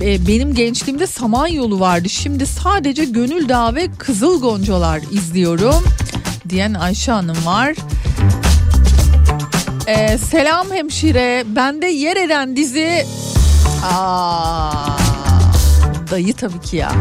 e, 0.00 0.26
benim 0.26 0.54
gençliğimde 0.54 1.06
Samanyolu 1.06 1.80
vardı. 1.80 2.08
Şimdi 2.08 2.46
sadece 2.46 3.04
Gönül 3.04 3.48
Dağı 3.48 3.74
ve 3.74 3.88
Kızıl 3.98 4.40
Goncalar 4.40 5.00
izliyorum 5.12 5.84
diyen 6.48 6.74
Ayşe 6.74 7.12
Hanım 7.12 7.46
var. 7.46 7.74
Ee, 9.86 10.18
selam 10.18 10.70
hemşire. 10.70 11.44
Bende 11.46 11.86
yer 11.86 12.16
eden 12.16 12.56
dizi... 12.56 13.04
Aa, 13.84 14.86
dayı 16.10 16.34
tabii 16.34 16.60
ki 16.60 16.76
ya. 16.76 16.92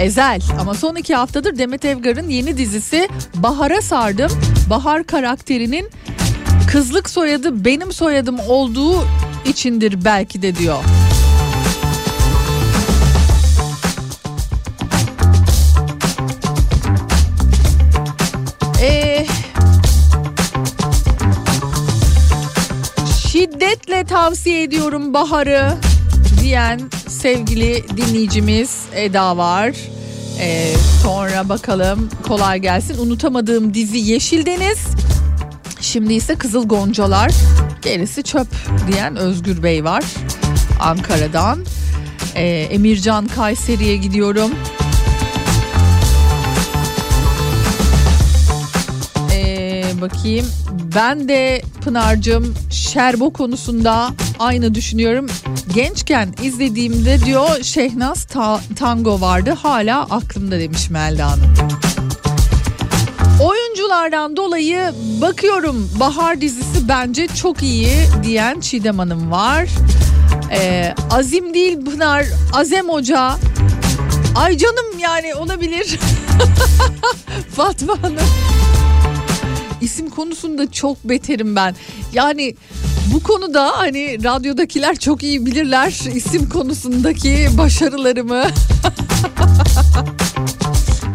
Ezel 0.00 0.40
ama 0.60 0.74
son 0.74 0.94
iki 0.94 1.14
haftadır 1.14 1.58
Demet 1.58 1.84
Evgar'ın 1.84 2.28
yeni 2.28 2.56
dizisi 2.58 3.08
Bahar'a 3.34 3.82
sardım. 3.82 4.30
Bahar 4.70 5.04
karakterinin 5.04 5.90
kızlık 6.66 7.10
soyadı 7.10 7.64
benim 7.64 7.92
soyadım 7.92 8.40
olduğu 8.48 9.06
içindir 9.46 10.04
belki 10.04 10.42
de 10.42 10.54
diyor. 10.54 10.78
Şiddetle 23.74 24.04
tavsiye 24.04 24.62
ediyorum 24.62 25.14
Bahar'ı 25.14 25.76
diyen 26.42 26.80
sevgili 27.08 27.84
dinleyicimiz 27.96 28.84
Eda 28.94 29.36
var. 29.36 29.74
Ee, 30.40 30.74
sonra 31.02 31.48
bakalım 31.48 32.10
kolay 32.28 32.58
gelsin. 32.58 32.98
Unutamadığım 32.98 33.74
dizi 33.74 33.98
Yeşil 33.98 34.46
Deniz. 34.46 34.78
Şimdi 35.80 36.14
ise 36.14 36.34
Kızıl 36.34 36.68
Goncalar. 36.68 37.32
Gerisi 37.82 38.22
çöp 38.22 38.46
diyen 38.92 39.16
Özgür 39.16 39.62
Bey 39.62 39.84
var. 39.84 40.04
Ankara'dan. 40.80 41.64
Ee, 42.34 42.46
Emircan 42.70 43.26
Kayseri'ye 43.26 43.96
gidiyorum. 43.96 44.50
Ee, 49.32 49.84
bakayım. 50.00 50.46
Ben 50.94 51.28
de 51.28 51.62
Pınar'cığım 51.84 52.54
Şerbo 52.70 53.32
konusunda 53.32 54.08
aynı 54.38 54.74
düşünüyorum. 54.74 55.26
Gençken 55.74 56.34
izlediğimde 56.42 57.20
diyor 57.24 57.62
Şehnaz 57.62 58.24
Ta- 58.24 58.60
Tango 58.78 59.20
vardı 59.20 59.50
hala 59.62 60.00
aklımda 60.02 60.58
demiş 60.58 60.90
Melda 60.90 61.30
Hanım. 61.30 61.54
Oyunculardan 63.42 64.36
dolayı 64.36 64.92
bakıyorum 65.20 65.90
Bahar 66.00 66.40
dizisi 66.40 66.88
bence 66.88 67.26
çok 67.28 67.62
iyi 67.62 67.88
diyen 68.22 68.60
Çiğdem 68.60 68.98
Hanım 68.98 69.30
var. 69.30 69.68
Ee, 70.52 70.94
Azim 71.10 71.54
değil 71.54 71.84
Pınar, 71.84 72.24
Azem 72.52 72.88
Hoca. 72.88 73.34
Ay 74.36 74.56
canım 74.56 74.98
yani 74.98 75.34
olabilir. 75.34 75.98
Fatma 77.56 78.02
Hanım. 78.02 78.26
İsim 79.84 80.10
konusunda 80.10 80.70
çok 80.70 81.04
beterim 81.04 81.56
ben. 81.56 81.74
Yani 82.12 82.54
bu 83.14 83.22
konuda 83.22 83.72
hani 83.78 84.24
radyodakiler 84.24 84.96
çok 84.96 85.22
iyi 85.22 85.46
bilirler 85.46 86.00
isim 86.14 86.48
konusundaki 86.48 87.48
başarılarımı. 87.58 88.44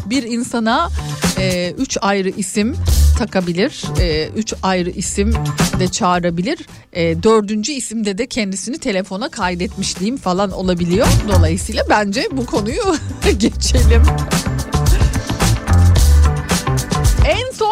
bir 0.09 0.24
insana 0.24 0.89
e, 1.38 1.74
üç 1.78 1.97
ayrı 2.01 2.30
isim 2.30 2.76
takabilir. 3.17 3.84
E, 3.99 4.30
üç 4.36 4.53
ayrı 4.63 4.89
isim 4.89 5.34
de 5.80 5.88
çağırabilir. 5.88 6.59
E, 6.93 7.24
dördüncü 7.24 7.72
isimde 7.72 8.17
de 8.17 8.28
kendisini 8.28 8.78
telefona 8.78 9.30
kaydetmişliğim 9.30 10.17
falan 10.17 10.51
olabiliyor. 10.51 11.07
Dolayısıyla 11.28 11.84
bence 11.89 12.28
bu 12.32 12.45
konuyu 12.45 12.95
geçelim. 13.38 14.03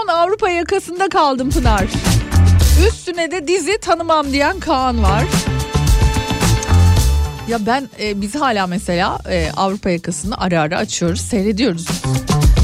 Son 0.08 0.14
Avrupa 0.14 0.50
yakasında 0.50 1.10
kaldım 1.10 1.50
Pınar. 1.50 1.86
Üstüne 2.88 3.32
de 3.32 3.48
dizi 3.48 3.78
tanımam 3.82 4.32
diyen 4.32 4.60
Kaan 4.60 5.04
var. 5.04 5.24
Ya 7.48 7.66
ben 7.66 7.90
e, 8.00 8.22
biz 8.22 8.36
hala 8.36 8.68
mesela 8.68 9.20
e, 9.30 9.52
Avrupa 9.58 9.90
yakasını 9.90 10.38
ara 10.38 10.62
ara 10.62 10.78
açıyoruz, 10.78 11.22
seyrediyoruz. 11.22 11.88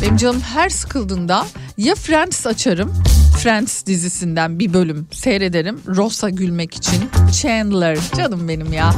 Benim 0.02 0.18
canım 0.18 0.42
her 0.42 0.70
sıkıldığında 0.70 1.46
ya 1.78 1.96
Friends 1.96 2.48
açarım. 2.48 2.94
Friends 3.40 3.86
dizisinden 3.86 4.60
bir 4.60 4.74
bölüm 4.74 5.08
seyrederim. 5.12 5.82
Ross'a 5.88 6.30
gülmek 6.30 6.76
için. 6.76 7.10
Chandler 7.42 7.98
canım 8.18 8.48
benim 8.48 8.74
ya. 8.74 8.94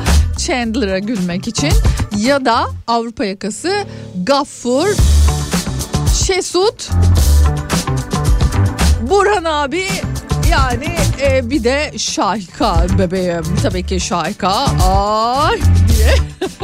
Chandler'a 0.47 0.99
gülmek 0.99 1.47
için. 1.47 1.71
Ya 2.17 2.45
da 2.45 2.65
Avrupa 2.87 3.25
yakası 3.25 3.85
Gaffur, 4.23 4.87
Şesut, 6.25 6.89
Burhan 9.09 9.43
abi 9.43 9.87
yani 10.51 10.87
e, 11.21 11.49
bir 11.49 11.63
de 11.63 11.91
Şahika 11.97 12.85
bebeğim. 12.99 13.43
Tabii 13.63 13.83
ki 13.85 13.99
Şahika. 13.99 14.51
Ay 14.83 15.57
diye. 15.87 16.15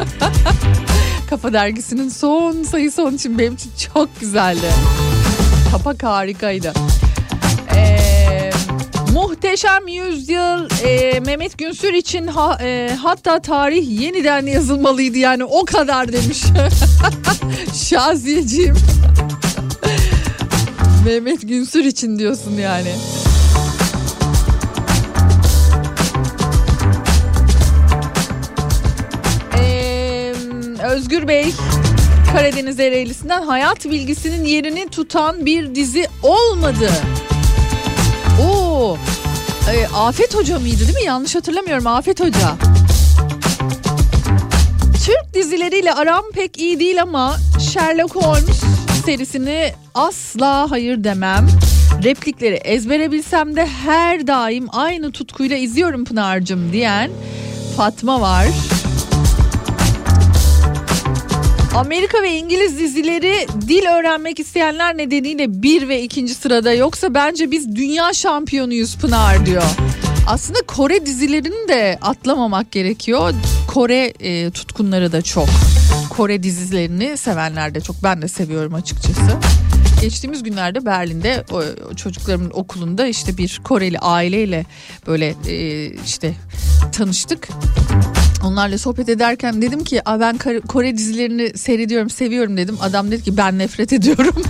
Kafa 1.29 1.53
dergisinin 1.53 2.09
son 2.09 2.63
sayısı 2.63 3.03
onun 3.03 3.15
için 3.15 3.39
benim 3.39 3.53
için 3.53 3.71
çok 3.93 4.19
güzeldi. 4.19 4.67
Kapak 5.71 6.03
harikaydı. 6.03 6.73
Ee, 7.75 8.51
muhteşem 9.13 9.87
yüzyıl 9.87 10.69
e, 10.85 11.19
Mehmet 11.19 11.57
Günsür 11.57 11.93
için 11.93 12.27
ha- 12.27 12.57
e, 12.61 12.95
hatta 13.03 13.41
tarih 13.41 13.99
yeniden 14.01 14.45
yazılmalıydı 14.45 15.17
yani 15.17 15.43
o 15.43 15.65
kadar 15.65 16.13
demiş. 16.13 16.43
Şaziyeciğim. 17.89 18.75
Mehmet 21.05 21.41
Günsür 21.41 21.85
için 21.85 22.19
diyorsun 22.19 22.51
yani. 22.57 22.93
Özgür 30.83 31.27
Bey 31.27 31.53
Karadeniz 32.33 32.79
Ereğlisi'nden 32.79 33.41
hayat 33.41 33.85
bilgisinin 33.85 34.45
yerini 34.45 34.89
tutan 34.89 35.45
bir 35.45 35.75
dizi 35.75 36.07
olmadı. 36.23 36.89
Oo, 38.41 38.97
e, 39.73 39.87
Afet 39.87 40.35
Hoca 40.35 40.59
mıydı 40.59 40.79
değil 40.79 40.93
mi? 40.93 41.03
Yanlış 41.05 41.35
hatırlamıyorum 41.35 41.87
Afet 41.87 42.19
Hoca. 42.19 42.55
Türk 45.05 45.33
dizileriyle 45.33 45.93
aram 45.93 46.23
pek 46.33 46.57
iyi 46.57 46.79
değil 46.79 47.01
ama 47.01 47.37
Sherlock 47.73 48.15
Holmes 48.15 48.61
serisini 49.01 49.73
asla 49.95 50.71
hayır 50.71 51.03
demem. 51.03 51.47
Replikleri 52.03 52.55
ezbere 52.55 53.11
bilsem 53.11 53.55
de 53.55 53.65
her 53.65 54.27
daim 54.27 54.67
aynı 54.71 55.11
tutkuyla 55.11 55.57
izliyorum 55.57 56.05
Pınar'cığım 56.05 56.73
diyen 56.73 57.11
Fatma 57.77 58.21
var. 58.21 58.47
Amerika 61.75 62.23
ve 62.23 62.31
İngiliz 62.37 62.79
dizileri 62.79 63.47
dil 63.67 63.85
öğrenmek 63.85 64.39
isteyenler 64.39 64.97
nedeniyle 64.97 65.61
bir 65.63 65.87
ve 65.87 66.01
ikinci 66.01 66.33
sırada 66.33 66.73
yoksa 66.73 67.13
bence 67.13 67.51
biz 67.51 67.75
dünya 67.75 68.13
şampiyonuyuz 68.13 68.97
Pınar 68.97 69.45
diyor. 69.45 69.63
Aslında 70.27 70.59
Kore 70.67 71.05
dizilerini 71.05 71.67
de 71.67 71.97
atlamamak 72.01 72.71
gerekiyor. 72.71 73.33
Kore 73.67 74.13
e, 74.19 74.51
tutkunları 74.51 75.11
da 75.11 75.21
çok. 75.21 75.49
Kore 76.11 76.43
dizilerini 76.43 77.17
sevenler 77.17 77.75
de 77.75 77.81
çok. 77.81 78.03
Ben 78.03 78.21
de 78.21 78.27
seviyorum 78.27 78.73
açıkçası. 78.73 79.21
Geçtiğimiz 80.01 80.43
günlerde 80.43 80.85
Berlin'de 80.85 81.43
çocuklarımın 81.95 82.51
okulunda 82.53 83.07
işte 83.07 83.37
bir 83.37 83.61
Koreli 83.63 83.99
aileyle 83.99 84.65
böyle 85.07 85.35
e, 85.47 85.85
işte 86.05 86.33
tanıştık. 86.91 87.47
Onlarla 88.45 88.77
sohbet 88.77 89.09
ederken 89.09 89.61
dedim 89.61 89.83
ki 89.83 90.01
"Aa, 90.09 90.19
ben 90.19 90.37
Kore 90.67 90.97
dizilerini 90.97 91.57
seyrediyorum 91.57 92.09
seviyorum 92.09 92.57
dedim. 92.57 92.77
Adam 92.81 93.11
dedi 93.11 93.23
ki 93.23 93.37
ben 93.37 93.57
nefret 93.59 93.93
ediyorum. 93.93 94.35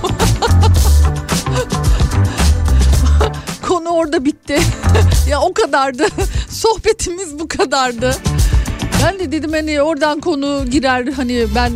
Konu 3.68 3.90
orada 3.90 4.26
bitti. 4.26 4.60
ya 5.30 5.42
o 5.42 5.54
kadardı. 5.54 6.08
Sohbetimiz 6.50 7.40
bu 7.40 7.48
kadardı. 7.48 8.16
Ben 9.04 9.20
de 9.20 9.32
dedim 9.32 9.52
hani 9.52 9.82
oradan 9.82 10.20
konu 10.20 10.66
girer 10.70 11.08
hani 11.16 11.46
ben 11.56 11.74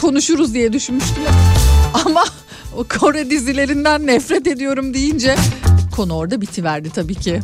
konuşuruz 0.00 0.54
diye 0.54 0.72
düşünmüştüm. 0.72 1.22
Ama 2.04 2.24
o 2.76 2.84
Kore 3.00 3.30
dizilerinden 3.30 4.06
nefret 4.06 4.46
ediyorum 4.46 4.94
deyince 4.94 5.36
konu 5.96 6.14
orada 6.14 6.40
bitiverdi 6.40 6.90
tabii 6.90 7.14
ki. 7.14 7.40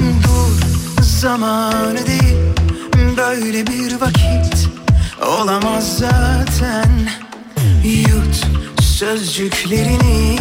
Dur 0.00 1.02
zamanı 1.02 2.06
değil 2.06 2.36
Böyle 3.16 3.66
bir 3.66 4.00
vakit 4.00 4.68
Olamaz 5.26 5.98
zaten 5.98 6.90
Yut 7.84 8.46
sözcüklerini 8.82 10.38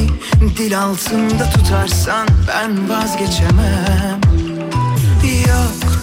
Dil 0.57 0.79
altında 0.79 1.49
tutarsan 1.49 2.27
Ben 2.47 2.89
vazgeçemem 2.89 4.21
Yok 5.47 6.01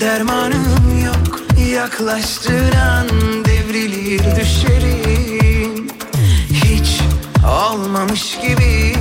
dermanım 0.00 0.95
Yaklaştıran 1.76 3.08
devrilir 3.44 4.36
düşerim 4.36 5.88
Hiç 6.50 7.00
olmamış 7.46 8.38
gibi 8.42 8.96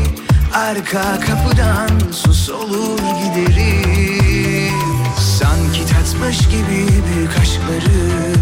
Arka 0.53 1.19
kapıdan 1.19 2.11
sus 2.11 2.49
olur 2.49 2.99
giderim. 2.99 4.73
Sanki 5.39 5.81
tatmış 5.93 6.37
gibi 6.37 6.87
büyük 7.07 7.37
aşkları 7.41 8.33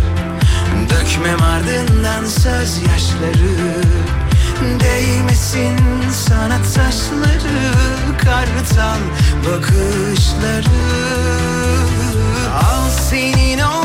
Dökmem 0.90 1.42
ardından 1.42 2.26
söz 2.26 2.78
yaşları 2.78 3.82
Değmesin 4.80 5.78
sana 6.12 6.58
taşları 6.58 7.74
Kartal 8.18 9.00
bakışları. 9.46 10.84
Al 12.54 12.90
senin 13.10 13.60
olsun 13.60 13.83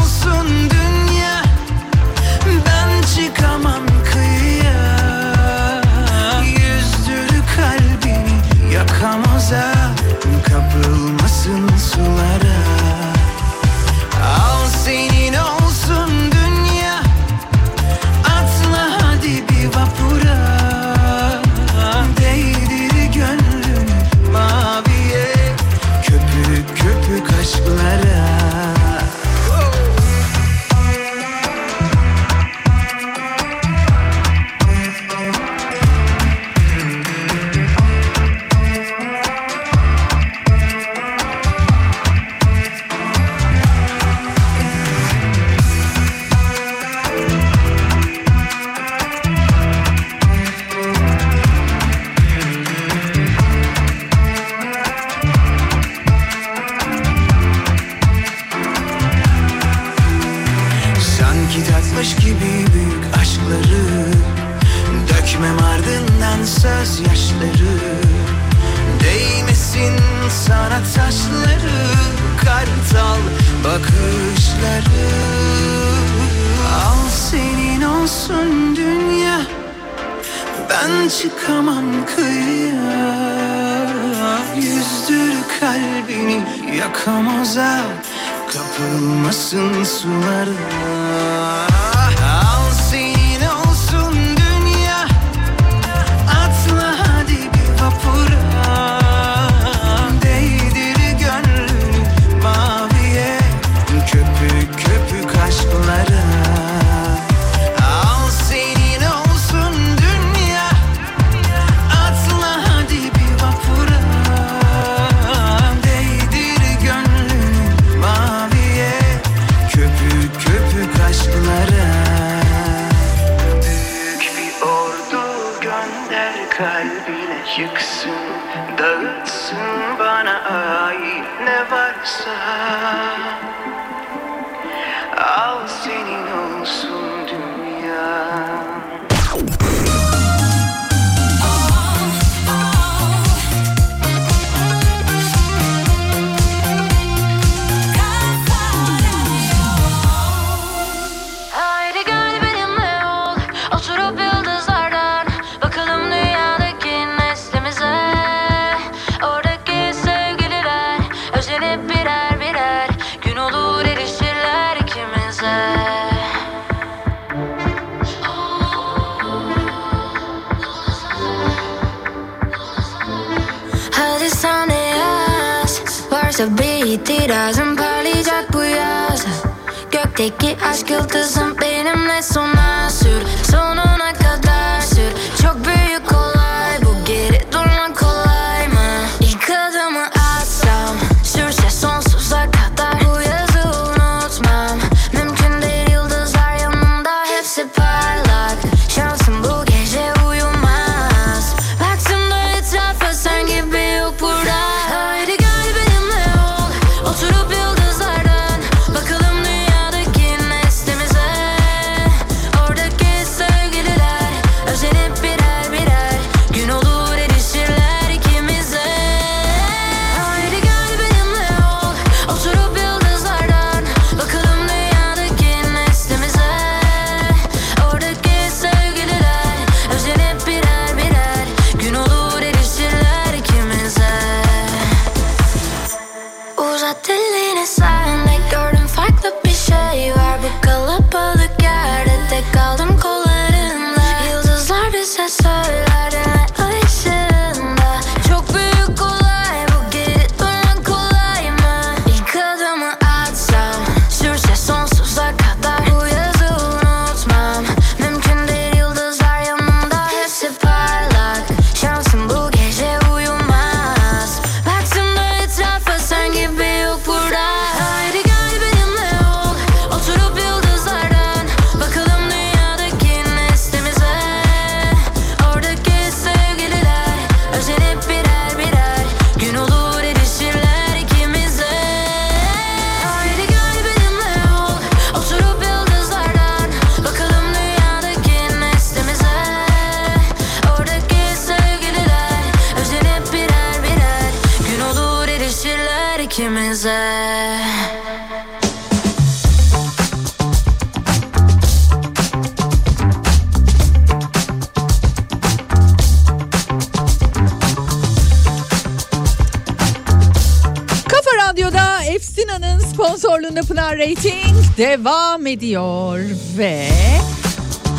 ediyor 315.53 316.21
ve 316.59 316.89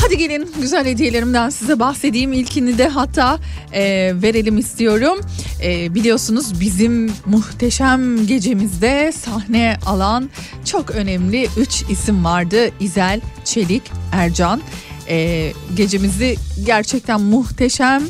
hadi 0.02 0.18
gelin 0.18 0.52
güzel 0.62 0.86
hediyelerimden 0.86 1.50
size 1.50 1.80
bahsedeyim. 1.80 2.34
İlkini 2.34 2.78
de 2.78 2.88
hatta 2.88 3.40
e, 3.74 3.82
verelim 4.22 4.58
istiyorum. 4.58 5.20
E, 5.64 5.96
biliyorsunuz 5.96 6.62
bizim 6.62 7.12
muhteşem 7.26 8.28
gecemizde 8.28 9.12
sahne 9.12 9.78
alan 9.86 10.30
çok 10.66 10.92
önemli 10.92 11.48
3 11.58 11.84
isim 11.90 12.26
vardı. 12.26 12.70
İzel, 12.80 13.22
Çelik, 13.44 13.84
Ercan. 14.12 14.62
E, 15.10 15.52
gecemizi 15.76 16.36
gerçekten 16.66 17.22
muhteşem 17.22 18.04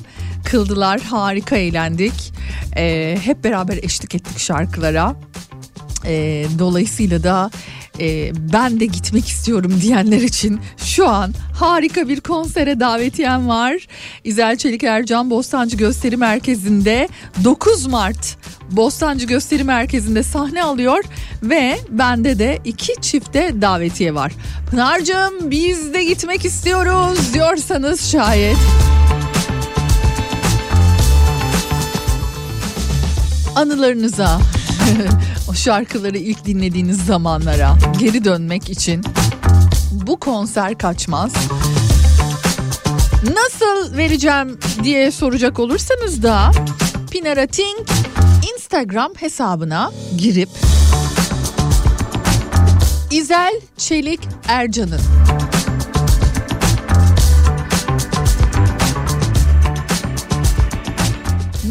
kıldılar. 0.45 1.01
Harika 1.01 1.55
eğlendik. 1.57 2.33
E, 2.77 3.17
hep 3.23 3.43
beraber 3.43 3.77
eşlik 3.83 4.15
ettik 4.15 4.39
şarkılara. 4.39 5.15
E, 6.05 6.45
dolayısıyla 6.59 7.23
da 7.23 7.51
e, 8.01 8.31
ben 8.53 8.79
de 8.79 8.85
gitmek 8.85 9.27
istiyorum 9.27 9.73
diyenler 9.81 10.21
için 10.21 10.59
şu 10.77 11.07
an 11.07 11.33
harika 11.59 12.09
bir 12.09 12.19
konsere 12.19 12.79
davetiyem 12.79 13.47
var. 13.47 13.87
İzel 14.23 14.57
Çelik 14.57 14.83
Ercan 14.83 15.29
Bostancı 15.29 15.77
Gösteri 15.77 16.17
Merkezi'nde 16.17 17.09
9 17.43 17.85
Mart 17.85 18.37
Bostancı 18.71 19.25
Gösteri 19.25 19.63
Merkezi'nde 19.63 20.23
sahne 20.23 20.63
alıyor 20.63 21.03
ve 21.43 21.77
bende 21.89 22.39
de 22.39 22.59
iki 22.65 22.93
çifte 23.01 23.61
davetiye 23.61 24.15
var. 24.15 24.31
Pınar'cığım 24.71 25.51
biz 25.51 25.93
de 25.93 26.03
gitmek 26.03 26.45
istiyoruz 26.45 27.33
diyorsanız 27.33 28.11
şayet 28.11 28.57
anılarınıza, 33.55 34.39
o 35.49 35.53
şarkıları 35.53 36.17
ilk 36.17 36.45
dinlediğiniz 36.45 37.05
zamanlara 37.05 37.77
geri 37.99 38.23
dönmek 38.23 38.69
için 38.69 39.03
bu 39.91 40.19
konser 40.19 40.77
kaçmaz. 40.77 41.33
Nasıl 43.23 43.97
vereceğim 43.97 44.59
diye 44.83 45.11
soracak 45.11 45.59
olursanız 45.59 46.23
da 46.23 46.51
Pinarating 47.11 47.87
Instagram 48.53 49.11
hesabına 49.17 49.91
girip 50.17 50.49
İzel 53.11 53.53
Çelik 53.77 54.19
Ercan'ın 54.47 55.01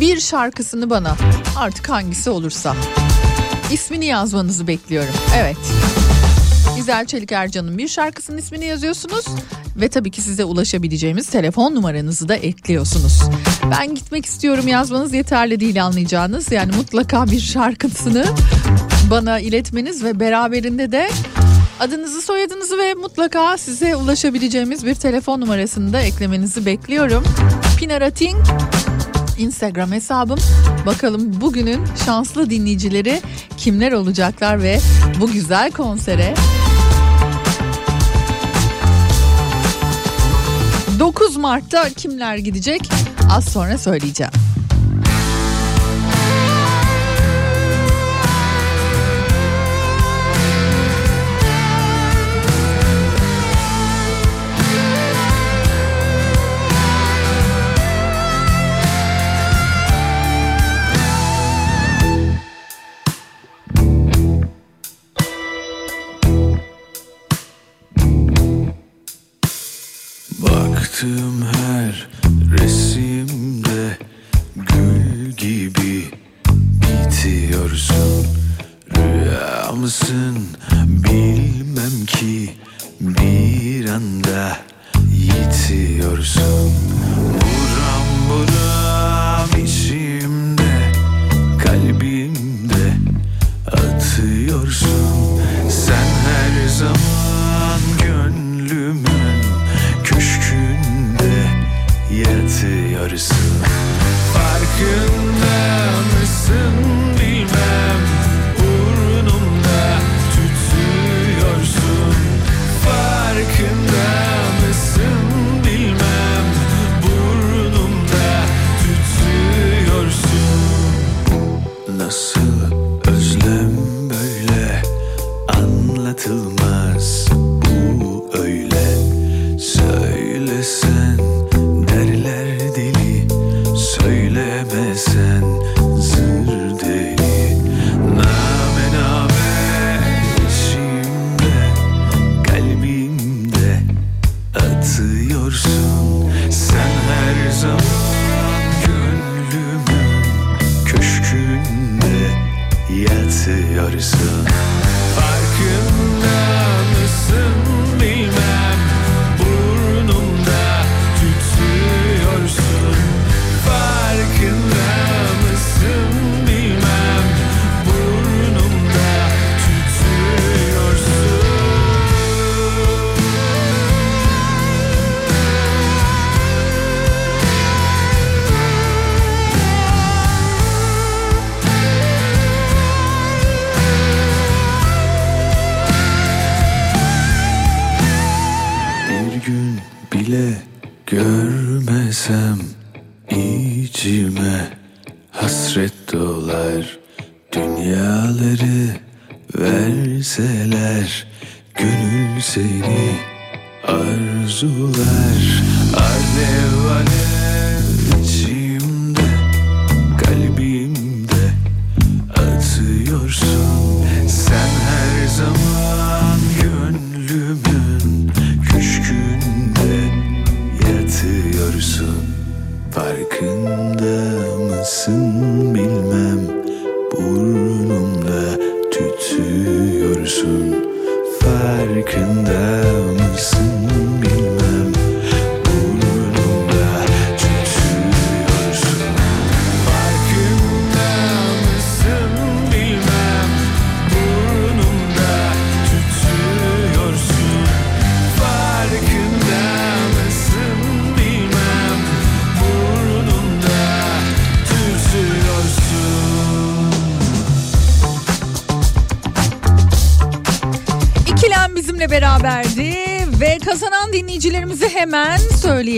bir 0.01 0.21
şarkısını 0.21 0.91
bana 0.91 1.17
artık 1.57 1.89
hangisi 1.89 2.31
olursa 2.31 2.75
ismini 3.73 4.07
yazmanızı 4.07 4.67
bekliyorum. 4.67 5.15
Evet. 5.37 5.57
İzel 6.79 7.07
Çelik 7.07 7.33
Ercan'ın 7.33 7.79
bir 7.79 7.89
şarkısının 7.89 8.39
ismini 8.39 8.65
yazıyorsunuz 8.65 9.25
ve 9.77 9.89
tabii 9.89 10.11
ki 10.11 10.23
size 10.23 10.45
ulaşabileceğimiz 10.45 11.27
telefon 11.27 11.75
numaranızı 11.75 12.29
da 12.29 12.37
ekliyorsunuz. 12.37 13.23
Ben 13.71 13.95
gitmek 13.95 14.27
istiyorum 14.27 14.69
yazmanız 14.69 15.15
yeterli 15.15 15.61
değil 15.61 15.85
anlayacağınız. 15.85 16.53
Yani 16.53 16.77
mutlaka 16.77 17.27
bir 17.27 17.41
şarkısını 17.41 18.25
bana 19.11 19.41
iletmeniz 19.41 20.05
ve 20.05 20.21
beraberinde 20.21 20.93
de 20.93 21.11
adınızı 21.81 22.23
soyadınızı 22.23 22.79
ve 22.79 22.95
mutlaka 22.95 23.59
size 23.59 23.97
ulaşabileceğimiz 23.97 24.87
bir 24.87 24.95
telefon 24.95 25.41
numarasını 25.41 25.93
da 25.93 26.01
eklemenizi 26.01 26.67
bekliyorum. 26.67 27.25
Pinarating 27.79 28.37
Instagram 29.39 29.93
hesabım. 29.93 30.39
Bakalım 30.87 31.41
bugünün 31.41 31.81
şanslı 32.05 32.51
dinleyicileri 32.51 33.21
kimler 33.57 33.93
olacaklar 33.93 34.63
ve 34.63 34.81
bu 35.21 35.31
güzel 35.33 35.73
konsere 35.73 36.35
9 40.99 41.37
Mart'ta 41.37 41.89
kimler 41.89 42.37
gidecek? 42.37 42.91
Az 43.31 43.45
sonra 43.45 43.79
söyleyeceğim. 43.79 44.48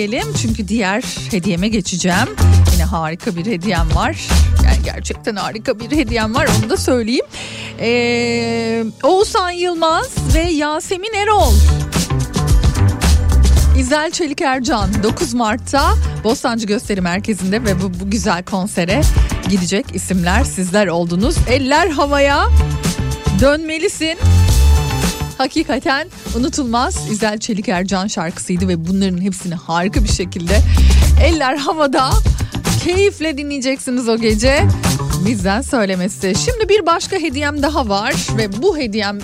Söyleyelim. 0.01 0.35
Çünkü 0.43 0.69
diğer 0.69 1.03
hediyeme 1.31 1.69
geçeceğim. 1.69 2.29
Yine 2.73 2.85
harika 2.85 3.37
bir 3.37 3.47
hediyem 3.47 3.95
var. 3.95 4.29
Yani 4.65 4.77
gerçekten 4.85 5.37
harika 5.37 5.81
bir 5.81 5.91
hediyem 5.91 6.35
var 6.35 6.49
onu 6.59 6.71
da 6.71 6.77
söyleyeyim. 6.77 7.25
Ee, 7.81 8.85
Oğuzhan 9.03 9.51
Yılmaz 9.51 10.09
ve 10.35 10.41
Yasemin 10.41 11.15
Erol. 11.15 11.53
İzel 13.79 14.11
Çelik 14.11 14.41
Ercan 14.41 15.03
9 15.03 15.35
Mart'ta 15.35 15.95
Bostancı 16.25 16.67
Gösteri 16.67 17.01
Merkezi'nde 17.01 17.65
ve 17.65 17.83
bu, 17.83 17.93
bu 18.01 18.11
güzel 18.11 18.45
konsere 18.45 19.01
gidecek 19.49 19.87
isimler 19.95 20.45
sizler 20.45 20.87
oldunuz. 20.87 21.37
Eller 21.49 21.91
havaya 21.91 22.49
dönmelisin. 23.41 24.19
Hakikaten 25.39 26.09
unutulmaz 26.37 27.11
İzel 27.11 27.39
Çelik 27.39 27.69
Ercan 27.69 28.07
şarkısıydı 28.07 28.69
ve 28.69 28.87
bunların 28.87 29.21
hepsini 29.21 29.55
harika 29.55 30.05
bir 30.05 30.09
şekilde 30.09 30.61
eller 31.25 31.57
havada 31.57 32.11
keyifle 32.85 33.39
dinleyeceksiniz 33.39 34.09
o 34.09 34.19
gece. 34.19 34.67
Bizden 35.27 35.61
söylemesi. 35.63 36.35
Şimdi 36.45 36.69
bir 36.69 36.87
başka 36.87 37.17
hediyem 37.17 37.63
daha 37.63 37.89
var 37.89 38.15
ve 38.37 38.63
bu 38.63 38.79
hediyem 38.79 39.19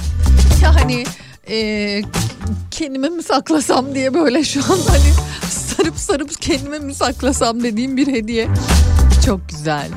yani 0.63 1.05
e, 1.51 2.03
kendime 2.71 3.09
mi 3.09 3.23
saklasam 3.23 3.95
diye 3.95 4.15
böyle 4.15 4.45
şu 4.45 4.61
an 4.61 4.79
hani 4.89 5.13
sarıp 5.51 5.99
sarıp 5.99 6.41
kendime 6.41 6.79
mi 6.79 6.95
saklasam 6.95 7.63
dediğim 7.63 7.97
bir 7.97 8.07
hediye. 8.07 8.49
Çok 9.27 9.49
güzel. 9.49 9.89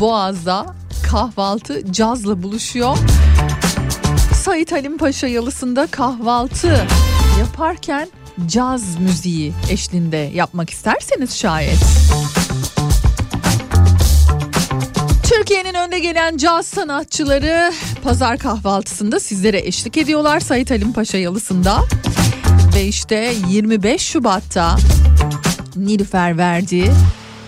Boğaz'da 0.00 0.66
kahvaltı 1.10 1.92
cazla 1.92 2.42
buluşuyor. 2.42 2.96
Sait 4.44 4.72
Halim 4.72 4.98
Paşa 4.98 5.26
yalısında 5.26 5.86
kahvaltı 5.86 6.86
yaparken 7.38 8.08
caz 8.46 8.98
müziği 8.98 9.52
eşliğinde 9.70 10.16
yapmak 10.16 10.70
isterseniz 10.70 11.36
şayet. 11.36 11.78
Türkiye'nin 15.22 15.74
önde 15.74 15.98
gelen 15.98 16.36
caz 16.36 16.66
sanatçıları 16.66 17.72
pazar 18.02 18.38
kahvaltısında 18.38 19.20
sizlere 19.20 19.58
eşlik 19.58 19.96
ediyorlar 19.96 20.40
Sait 20.40 20.70
Halim 20.70 20.92
Paşa 20.92 21.18
yalısında. 21.18 21.84
Ve 22.74 22.84
işte 22.84 23.34
25 23.48 24.02
Şubat'ta 24.02 24.76
Nilüfer 25.76 26.38
Verdi 26.38 26.92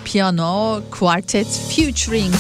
Piyano 0.05 0.80
Quartet 0.90 1.61
Featuring 1.76 2.34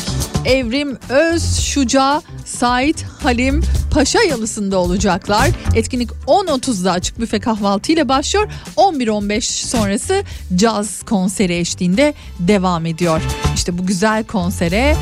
Evrim 0.46 0.98
Öz 1.08 1.60
Şuca 1.60 2.22
Sait 2.44 3.02
Halim 3.22 3.62
Paşa 3.90 4.22
yalısında 4.22 4.78
olacaklar. 4.78 5.50
Etkinlik 5.74 6.10
10.30'da 6.26 6.92
açık 6.92 7.20
büfe 7.20 7.40
kahvaltı 7.40 7.92
ile 7.92 8.08
başlıyor. 8.08 8.48
11.15 8.76 9.40
sonrası 9.66 10.22
caz 10.56 11.02
konseri 11.02 11.56
eşliğinde 11.56 12.14
devam 12.38 12.86
ediyor. 12.86 13.22
İşte 13.54 13.78
bu 13.78 13.86
güzel 13.86 14.24
konsere 14.24 14.96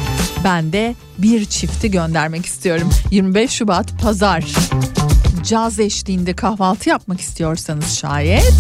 ben 0.45 0.73
de 0.73 0.95
bir 1.19 1.45
çifti 1.45 1.91
göndermek 1.91 2.47
istiyorum. 2.47 2.91
25 3.11 3.51
Şubat 3.51 4.03
Pazar 4.03 4.45
caz 5.45 5.81
eşliğinde 5.81 6.35
kahvaltı 6.37 6.89
yapmak 6.89 7.21
istiyorsanız 7.21 7.95
şayet 7.99 8.55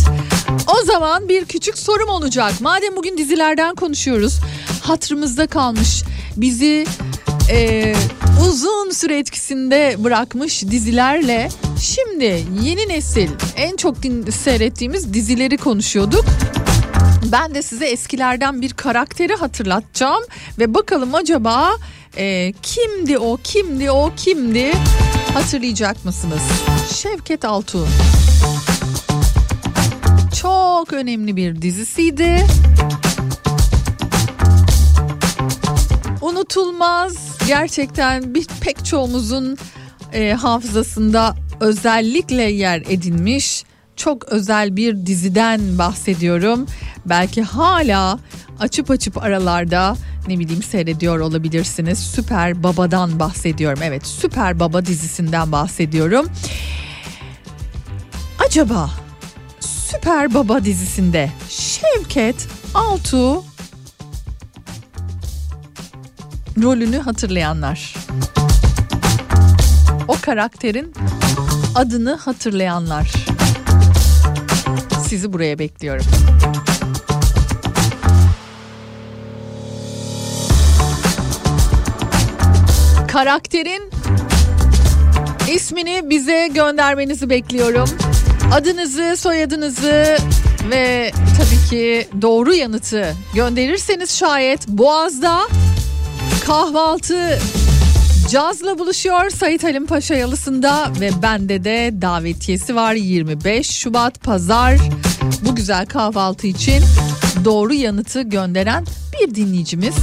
o 0.67 0.85
zaman 0.85 1.29
bir 1.29 1.45
küçük 1.45 1.79
sorum 1.79 2.09
olacak. 2.09 2.53
Madem 2.61 2.97
bugün 2.97 3.19
dizilerden 3.19 3.75
konuşuyoruz 3.75 4.41
hatırımızda 4.83 5.47
kalmış 5.47 6.03
bizi 6.37 6.87
e, 7.51 7.95
uzun 8.49 8.91
süre 8.91 9.19
etkisinde 9.19 9.97
bırakmış 9.99 10.63
dizilerle 10.63 11.49
şimdi 11.81 12.45
yeni 12.63 12.89
nesil 12.89 13.31
en 13.57 13.77
çok 13.77 14.03
din- 14.03 14.31
seyrettiğimiz 14.31 15.15
dizileri 15.15 15.57
konuşuyorduk. 15.57 16.25
Ben 17.33 17.55
de 17.55 17.63
size 17.63 17.87
eskilerden 17.87 18.63
bir 18.63 18.73
karakteri 18.73 19.35
hatırlatacağım 19.35 20.23
ve 20.59 20.75
bakalım 20.75 21.15
acaba 21.15 21.77
e, 22.17 22.53
kimdi 22.63 23.19
o 23.19 23.39
kimdi 23.45 23.91
o 23.91 24.11
kimdi 24.17 24.73
hatırlayacak 25.35 26.05
mısınız? 26.05 26.43
Şevket 26.95 27.45
Altun. 27.45 27.89
Çok 30.43 30.93
önemli 30.93 31.37
bir 31.37 31.63
dizisiydi. 31.63 32.47
Unutulmaz 36.21 37.39
gerçekten 37.47 38.35
bir 38.35 38.47
pek 38.61 38.85
çoğumuzun 38.85 39.59
e, 40.13 40.33
hafızasında 40.33 41.37
özellikle 41.61 42.43
yer 42.43 42.81
edinmiş 42.89 43.65
çok 43.97 44.25
özel 44.25 44.77
bir 44.77 45.07
diziden 45.07 45.79
bahsediyorum. 45.79 46.67
Belki 47.07 47.43
hala 47.43 48.19
açıp 48.61 48.91
açıp 48.91 49.23
aralarda 49.23 49.97
ne 50.29 50.39
bileyim 50.39 50.63
seyrediyor 50.63 51.19
olabilirsiniz. 51.19 51.99
Süper 51.99 52.63
Baba'dan 52.63 53.21
bahsediyorum. 53.21 53.81
Evet 53.83 54.07
Süper 54.07 54.61
Baba 54.61 54.87
dizisinden 54.87 55.53
bahsediyorum. 55.53 56.27
Acaba 58.47 58.91
Süper 59.61 60.35
Baba 60.35 60.65
dizisinde 60.65 61.31
Şevket 61.49 62.49
Altuğ 62.75 63.45
rolünü 66.63 66.99
hatırlayanlar. 66.99 67.95
O 70.09 70.17
karakterin 70.21 70.95
adını 71.75 72.15
hatırlayanlar. 72.15 73.34
Sizi 75.15 75.33
buraya 75.33 75.59
bekliyorum. 75.59 76.05
Karakterin 83.09 83.91
ismini 85.55 86.11
bize 86.11 86.49
göndermenizi 86.55 87.31
bekliyorum. 87.31 87.89
Adınızı, 88.55 89.17
soyadınızı 89.17 90.17
ve 90.71 91.13
tabii 91.39 91.71
ki 91.71 92.09
doğru 92.23 92.55
yanıtı 92.55 93.15
gönderirseniz 93.35 94.19
şayet 94.19 94.69
Boğaz'da 94.69 95.41
kahvaltı 96.47 97.39
Caz'la 98.31 98.79
buluşuyor 98.79 99.31
Sait 99.31 99.65
Halim 99.65 99.87
Paşa 99.87 100.15
Yalısı'nda 100.15 100.93
ve 101.01 101.11
bende 101.23 101.65
de 101.65 101.95
davetiyesi 102.01 102.77
var 102.77 102.95
25 102.95 103.71
Şubat 103.71 104.23
Pazar. 104.23 104.79
Bu 105.45 105.55
güzel 105.55 105.87
kahvaltı 105.87 106.47
için 106.47 106.83
doğru 107.45 107.75
yanıtı 107.75 108.23
gönderen 108.23 108.85
bir 109.21 109.35
dinleyicimiz 109.35 109.95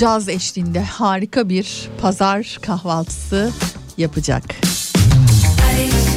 caz 0.00 0.28
eşliğinde 0.28 0.80
harika 0.80 1.48
bir 1.48 1.88
pazar 2.00 2.58
kahvaltısı 2.62 3.50
yapacak. 3.98 4.44
Ariş 5.70 6.09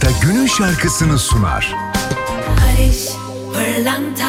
Pırlanta 0.00 0.26
günün 0.26 0.46
şarkısını 0.46 1.18
sunar. 1.18 1.74
Barış 2.56 3.08
Pırlanta 3.54 4.28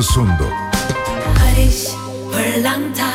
şarkısını 0.00 0.02
sundu. 0.02 0.46
Barış 1.40 1.86
Pırlanta 2.32 3.10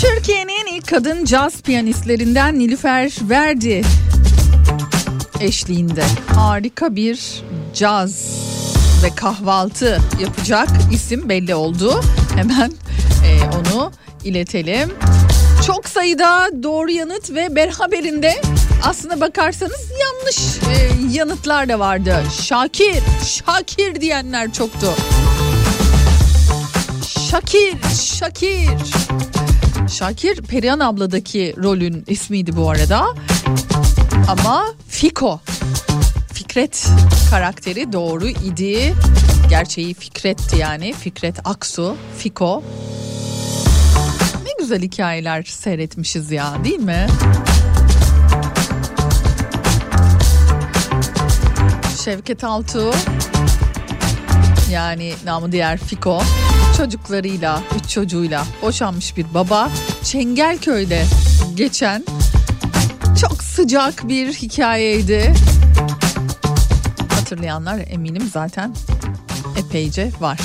Türkiye'nin 0.00 0.76
ilk 0.76 0.88
kadın 0.88 1.24
caz 1.24 1.62
piyanistlerinden 1.62 2.58
Nilüfer 2.58 3.12
Verdi 3.22 3.82
eşliğinde 5.40 6.04
harika 6.34 6.96
bir 6.96 7.42
caz 7.74 8.44
ve 9.04 9.14
kahvaltı 9.14 10.00
yapacak 10.20 10.68
isim 10.92 11.28
belli 11.28 11.54
oldu. 11.54 12.00
Hemen 12.36 12.72
e, 13.26 13.40
onu 13.44 13.92
iletelim. 14.24 14.90
Çok 15.66 15.88
sayıda 15.88 16.50
doğru 16.62 16.90
yanıt 16.90 17.30
ve 17.30 17.56
beraberinde 17.56 18.40
aslına 18.84 19.20
bakarsanız 19.20 19.90
yanlış 20.00 20.38
e, 20.56 20.90
yanıtlar 21.16 21.68
da 21.68 21.78
vardı. 21.78 22.22
Şakir, 22.42 23.02
Şakir 23.26 24.00
diyenler 24.00 24.52
çoktu. 24.52 24.94
Şakir, 27.30 27.76
Şakir. 28.18 28.70
Şakir 29.98 30.42
Perihan 30.42 30.80
abladaki 30.80 31.54
rolün 31.62 32.04
ismiydi 32.06 32.56
bu 32.56 32.70
arada. 32.70 33.06
Ama 34.28 34.64
Fiko. 34.88 35.40
Fikret 36.32 36.86
karakteri 37.30 37.92
doğru 37.92 38.28
idi. 38.28 38.94
Gerçeği 39.50 39.94
Fikret'ti 39.94 40.56
yani. 40.56 40.92
Fikret 40.92 41.36
Aksu, 41.44 41.96
Fiko. 42.18 42.62
Güzel 44.64 44.82
hikayeler 44.82 45.42
seyretmişiz 45.42 46.30
ya 46.30 46.64
değil 46.64 46.78
mi? 46.78 47.06
Şevket 52.04 52.44
Altuğ 52.44 52.90
yani 54.70 55.12
namı 55.24 55.52
diğer 55.52 55.78
Fiko 55.78 56.22
çocuklarıyla, 56.76 57.60
üç 57.78 57.88
çocuğuyla 57.88 58.44
boşanmış 58.62 59.16
bir 59.16 59.34
baba 59.34 59.70
Çengelköy'de 60.02 61.04
geçen 61.54 62.04
çok 63.20 63.42
sıcak 63.42 64.08
bir 64.08 64.32
hikayeydi. 64.32 65.34
Hatırlayanlar 67.10 67.80
eminim 67.90 68.30
zaten 68.32 68.74
epeyce 69.56 70.10
var. 70.20 70.40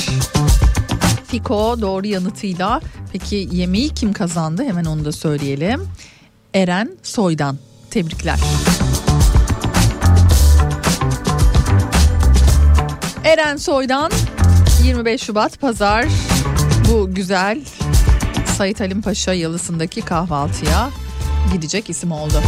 Fiko 1.28 1.82
doğru 1.82 2.08
yanıtıyla 2.08 2.82
peki 3.12 3.50
yemeği 3.52 3.90
kim 3.90 4.14
kazandı 4.14 4.64
hemen 4.64 4.86
onu 4.86 5.06
da 5.06 5.12
söyleyelim. 5.12 5.88
Eren 6.54 6.98
Soydan. 7.04 7.58
Tebrikler. 7.92 8.40
Eren 13.24 13.58
Soydan 13.58 14.12
25 14.84 15.22
Şubat 15.22 15.60
Pazar 15.60 16.06
bu 16.92 17.14
güzel 17.16 17.62
Sait 18.58 18.80
Halim 18.80 19.02
Paşa 19.02 19.34
yalısındaki 19.34 20.02
kahvaltıya 20.02 20.90
gidecek 21.54 21.90
isim 21.90 22.12
oldu. 22.12 22.42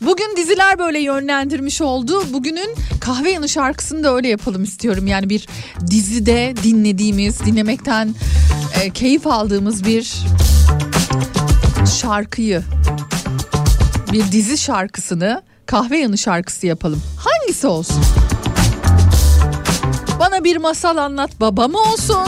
Bugün 0.00 0.36
diziler 0.36 0.78
böyle 0.78 0.98
yönlendirmiş 1.00 1.80
oldu. 1.80 2.22
Bugünün 2.32 2.74
kahve 3.00 3.30
yanı 3.30 3.48
şarkısını 3.48 4.04
da 4.04 4.14
öyle 4.14 4.28
yapalım 4.28 4.64
istiyorum. 4.64 5.06
Yani 5.06 5.28
bir 5.30 5.48
dizide 5.90 6.54
dinlediğimiz, 6.62 7.40
dinlemekten 7.40 8.14
e, 8.82 8.90
keyif 8.90 9.26
aldığımız 9.26 9.84
bir 9.84 10.12
şarkıyı, 12.00 12.62
bir 14.12 14.32
dizi 14.32 14.58
şarkısını 14.58 15.42
kahve 15.66 15.98
yanı 15.98 16.18
şarkısı 16.18 16.66
yapalım. 16.66 17.02
Hangisi 17.16 17.66
olsun? 17.66 18.02
Bana 20.20 20.44
bir 20.44 20.56
masal 20.56 20.96
anlat 20.96 21.30
baba 21.40 21.68
mı 21.68 21.78
olsun? 21.78 22.18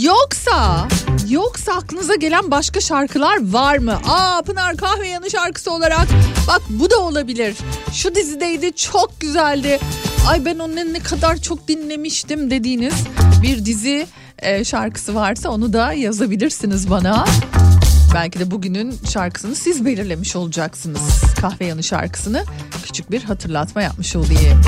Yoksa 0.00 0.88
yoksa 1.28 1.72
aklınıza 1.72 2.14
gelen 2.14 2.50
başka 2.50 2.80
şarkılar 2.80 3.52
var 3.52 3.78
mı? 3.78 4.00
Aa 4.08 4.42
Pınar 4.42 4.76
kahve 4.76 5.08
yanı 5.08 5.30
şarkısı 5.30 5.72
olarak 5.72 6.08
bak 6.48 6.62
bu 6.68 6.90
da 6.90 6.98
olabilir. 6.98 7.56
Şu 7.92 8.14
dizideydi 8.14 8.72
çok 8.76 9.20
güzeldi. 9.20 9.80
Ay 10.28 10.44
ben 10.44 10.58
onu 10.58 10.76
ne 10.76 11.00
kadar 11.00 11.36
çok 11.36 11.68
dinlemiştim 11.68 12.50
dediğiniz 12.50 12.94
bir 13.42 13.64
dizi 13.64 14.06
e, 14.38 14.64
şarkısı 14.64 15.14
varsa 15.14 15.50
onu 15.50 15.72
da 15.72 15.92
yazabilirsiniz 15.92 16.90
bana. 16.90 17.24
Belki 18.14 18.38
de 18.38 18.50
bugünün 18.50 18.94
şarkısını 19.10 19.54
siz 19.54 19.84
belirlemiş 19.84 20.36
olacaksınız. 20.36 21.22
Kahve 21.40 21.66
yanı 21.66 21.82
şarkısını 21.82 22.44
küçük 22.84 23.10
bir 23.10 23.22
hatırlatma 23.22 23.82
yapmış 23.82 24.16
olayım. 24.16 24.62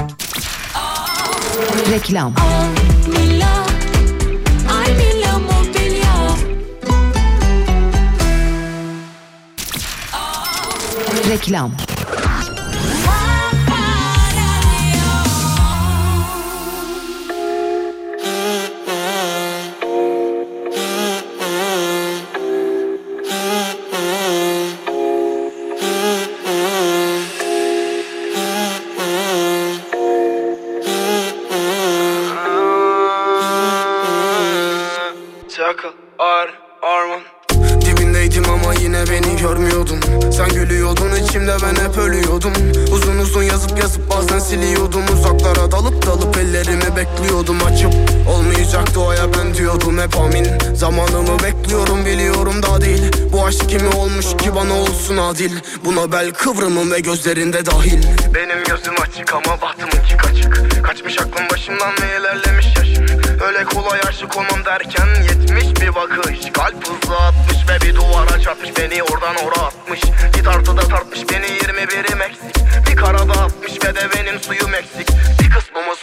Reklam. 1.92 2.34
Reklam. 11.30 11.70
Çakal, 35.48 35.92
kimi 53.70 53.88
olmuş 53.88 54.26
ki 54.26 54.54
bana 54.54 54.74
olsun 54.74 55.16
adil. 55.16 55.50
Buna 55.84 56.12
bel 56.12 56.32
kıvrımım 56.32 56.90
ve 56.92 57.00
gözlerinde 57.00 57.66
dahil. 57.66 58.02
Benim 58.34 58.64
gözüm 58.64 58.94
açık 59.02 59.34
ama 59.34 59.60
bahtımınki 59.60 60.16
kaçık. 60.16 60.84
Kaçmış 60.84 61.18
aklım 61.18 61.50
başımdan 61.52 61.92
ve 62.02 62.20
ilerlemiş 62.20 62.66
yaşım. 62.76 63.04
Öyle 63.46 63.64
kolay 63.64 64.00
aşık 64.08 64.36
olmam 64.36 64.64
derken 64.64 65.08
yetmiş 65.22 65.82
bir 65.82 65.94
bakış. 65.94 66.38
Kalp 66.52 66.88
hızlı 66.88 67.16
atmış 67.16 67.56
ve 67.68 67.86
bir 67.86 67.94
duvara 67.94 68.40
çarpmış. 68.40 68.70
Beni 68.78 69.02
oradan 69.02 69.36
oraya 69.36 69.66
atmış. 69.66 70.00
Bir 70.36 70.44
tartıda 70.44 70.80
tartmış 70.80 71.20
beni 71.32 71.46
21'im 71.46 72.22
eksik. 72.22 72.56
Bir 72.90 72.96
karada 72.96 73.32
atmış 73.32 73.72
ve 73.84 73.94
de 73.94 74.08
benim 74.16 74.40
suyum 74.40 74.74
eksik 74.74 75.08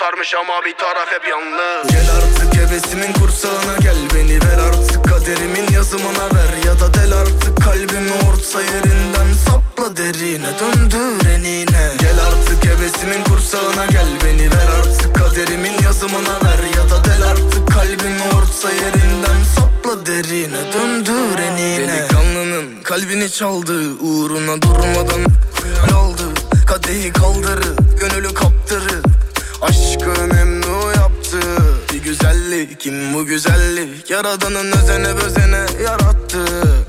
sarmış 0.08 0.34
ama 0.36 0.66
bir 0.66 0.76
taraf 0.78 1.12
hep 1.12 1.28
yalnız. 1.28 1.92
Gel 1.92 2.08
artık 2.18 2.56
hevesimin 2.62 3.14
kursağına 3.14 3.78
gel 3.82 3.98
Beni 4.16 4.40
ver 4.42 4.60
artık 4.70 5.04
kaderimin 5.10 5.74
yazımına 5.74 6.26
ver. 6.36 6.66
Ya 6.66 6.80
da 6.80 6.94
del 6.94 7.14
artık 7.14 7.64
kalbimi 7.64 8.12
orta 8.30 8.62
yerinden 8.62 9.30
Sapla 9.46 9.98
derine 9.98 10.52
döndür 10.60 11.30
enine. 11.30 11.92
Gel 12.00 12.20
artık 12.28 12.66
hevesimin 12.66 13.24
kursağına 13.24 13.86
gel 13.86 14.08
Beni 14.26 14.52
ver 14.52 14.68
artık 14.80 15.16
kaderimin 15.16 15.84
yazımına 15.84 16.36
ver. 16.44 16.60
Ya 16.78 16.90
da 16.90 17.04
del 17.04 17.24
artık 17.32 17.68
kalbimi 17.68 18.24
orta 18.38 18.72
yerinden 18.72 19.40
Sapla 19.56 20.06
derine 20.06 20.74
döndür 20.74 21.40
enine. 21.40 21.88
Delikanlının 21.88 22.84
kalbini 22.84 23.32
çaldı 23.32 23.94
Uğruna 24.02 24.62
durmadan 24.62 25.22
aldı. 25.96 26.24
Kadehi 26.68 27.14
kaldırıp 27.14 28.00
gönülü 28.00 28.34
kaptırıp 28.34 29.07
Aşkı 29.70 30.10
memnu 30.34 30.92
yaptı. 30.96 31.40
Bir 31.94 32.04
güzellik 32.04 32.80
kim 32.80 33.14
bu 33.14 33.26
güzellik? 33.26 34.10
Yaradanın 34.10 34.72
özene 34.72 35.08
özene 35.08 35.66
yarattı. 35.84 36.46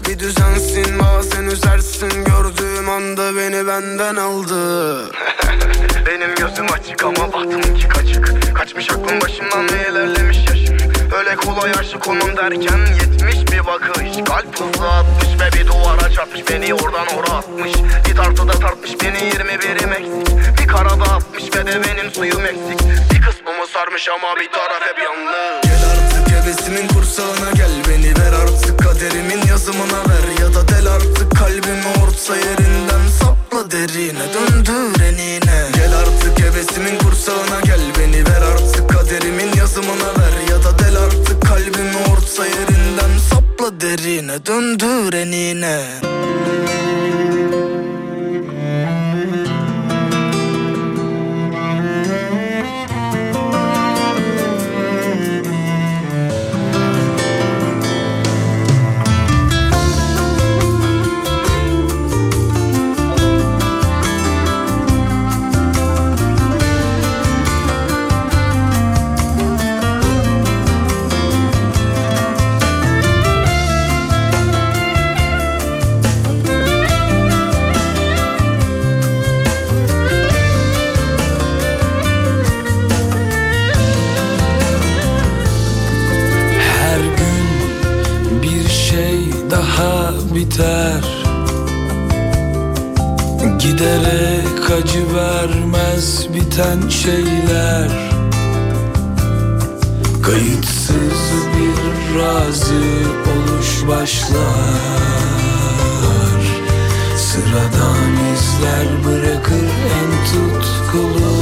Bir 0.08 0.18
düzensin 0.18 0.98
bazen 0.98 1.44
üzersin. 1.44 2.10
Gördüğüm 2.24 2.88
anda 2.88 3.36
beni 3.36 3.66
benden 3.66 4.16
aldı. 4.16 4.98
Benim 6.06 6.34
gözüm 6.34 6.66
açık 6.72 7.04
ama 7.04 7.32
bahtımınki 7.32 7.88
kaçık. 7.88 8.54
Kaçmış 8.56 8.90
aklım 8.90 9.20
başımdan 9.20 9.68
ve 9.68 9.90
ilerlemiş 9.90 10.38
yaşım. 10.50 10.76
Öyle 11.18 11.36
kolay 11.36 11.70
aşık 11.80 12.08
olmam 12.08 12.36
derken 12.36 12.78
yetmiş 13.00 13.52
bir 13.52 13.66
bakış. 13.66 14.16
Kalp 14.28 14.60
hızlı 14.60 14.88
atmış 14.88 15.28
ve 15.40 15.60
bir 15.60 15.66
duvara 15.66 16.10
çarpmış. 16.10 16.42
Beni 16.50 16.74
oradan 16.74 17.06
oraya 17.06 17.32
atmış. 17.38 17.72
Bir 18.08 18.16
tartıda 18.16 18.52
tartmış 18.52 18.90
beni 19.02 19.18
21'im 19.18 19.92
eksik. 19.92 20.27
Bir 20.27 20.27
karada 20.68 21.04
atmış 21.04 21.44
ve 21.56 21.66
de 21.66 21.82
benim 21.84 22.10
suyum 22.14 22.44
eksik. 22.44 22.80
Bir 23.10 23.20
kısmımı 23.26 23.66
sarmış 23.74 24.08
ama 24.08 24.40
bir 24.40 24.50
taraf 24.52 24.82
hep 24.88 24.98
yalnız. 25.04 25.62
Gel 25.62 25.82
artık 25.92 26.26
hevesimin 26.36 26.88
kursağına 26.88 27.50
gel 27.54 27.74
Beni 27.88 28.10
ver 28.18 28.32
artık 28.42 28.78
kaderimin 28.78 29.42
yazımına 29.48 30.00
ver. 30.08 30.24
Ya 30.40 30.54
da 30.54 30.68
del 30.68 30.86
artık 30.86 31.36
kalbimi 31.38 31.88
orta 32.02 32.36
yerinden 32.36 33.04
Sapla 33.20 33.70
derine 33.70 34.26
döndür 34.34 35.00
enine. 35.04 35.58
Gel 35.74 35.92
artık 36.02 36.44
hevesimin 36.44 36.98
kursağına 36.98 37.60
gel 37.64 37.80
Beni 37.98 38.26
ver 38.26 38.42
artık 38.52 38.88
kaderimin 38.88 39.52
yazımına 39.56 40.10
ver. 40.18 40.34
Ya 40.50 40.64
da 40.64 40.78
del 40.78 40.96
artık 40.96 41.42
kalbimi 41.48 41.96
orta 42.12 42.46
yerinden 42.46 43.18
Sapla 43.30 43.80
derine 43.80 44.46
döndür 44.46 45.12
enine. 45.12 45.84
Her 46.02 47.37
biten 96.58 96.88
şeyler. 96.88 97.88
Kayıtsız 100.22 101.46
bir 101.54 102.18
razı 102.18 102.82
oluş 103.30 103.88
başlar. 103.88 104.78
Sıradan 107.16 108.12
izler 108.34 108.88
bırakır 109.04 109.68
en 109.98 110.10
tutkulu 110.32 111.36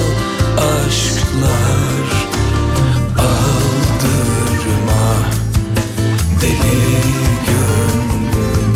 aşklar. 0.57 2.07
Aldırma 3.19 5.07
deli 6.41 6.81
gönlüm. 7.47 8.73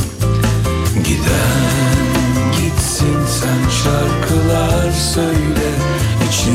Giden 1.04 2.06
gitsin 2.52 3.18
sen 3.40 3.62
şarkılar 3.70 4.90
söyle 5.14 5.39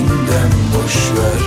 içinden 0.05 0.51
boş 0.73 0.95
ver 0.95 1.41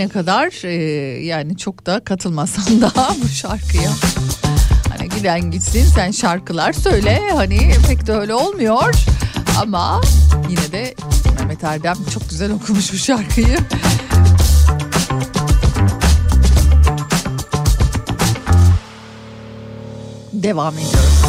Her 0.00 0.04
ne 0.06 0.08
kadar 0.08 0.64
e, 0.64 0.72
yani 1.24 1.56
çok 1.56 1.86
da 1.86 2.00
katılmasam 2.04 2.80
da 2.80 2.92
bu 3.24 3.28
şarkıya. 3.28 3.90
Hani 4.88 5.08
giden 5.08 5.50
gitsin 5.50 5.84
sen 5.94 6.10
şarkılar 6.10 6.72
söyle 6.72 7.30
hani 7.34 7.72
pek 7.88 8.06
de 8.06 8.12
öyle 8.12 8.34
olmuyor. 8.34 8.94
Ama 9.62 10.00
yine 10.48 10.72
de 10.72 10.94
Mehmet 11.38 11.64
Erdem 11.64 11.96
çok 12.14 12.30
güzel 12.30 12.52
okumuş 12.52 12.92
bu 12.92 12.96
şarkıyı. 12.96 13.56
Devam 20.32 20.74
ediyoruz. 20.74 21.24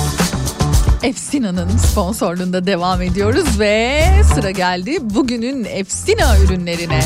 Efsina'nın 1.04 1.78
sponsorluğunda 1.78 2.68
devam 2.68 3.02
ediyoruz 3.02 3.60
ve 3.60 4.06
sıra 4.34 4.52
geldi 4.52 4.98
bugünün 5.02 5.66
Efsina 5.66 6.40
ürünlerine. 6.40 7.02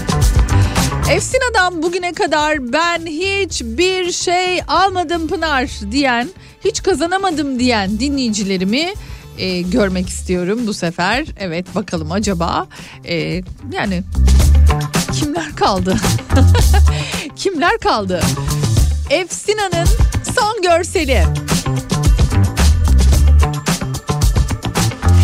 Efsina'dan 1.11 1.83
bugüne 1.83 2.13
kadar 2.13 2.73
ben 2.73 3.05
hiçbir 3.05 4.11
şey 4.11 4.61
almadım 4.67 5.27
Pınar 5.27 5.69
diyen, 5.91 6.29
hiç 6.65 6.83
kazanamadım 6.83 7.59
diyen 7.59 7.99
dinleyicilerimi 7.99 8.93
e, 9.37 9.61
görmek 9.61 10.09
istiyorum 10.09 10.59
bu 10.67 10.73
sefer. 10.73 11.25
Evet 11.39 11.75
bakalım 11.75 12.11
acaba 12.11 12.67
e, 13.05 13.41
yani 13.71 14.03
kimler 15.13 15.55
kaldı? 15.55 15.95
kimler 17.35 17.77
kaldı? 17.77 18.21
Efsina'nın 19.09 19.87
son 20.35 20.61
görseli. 20.61 21.23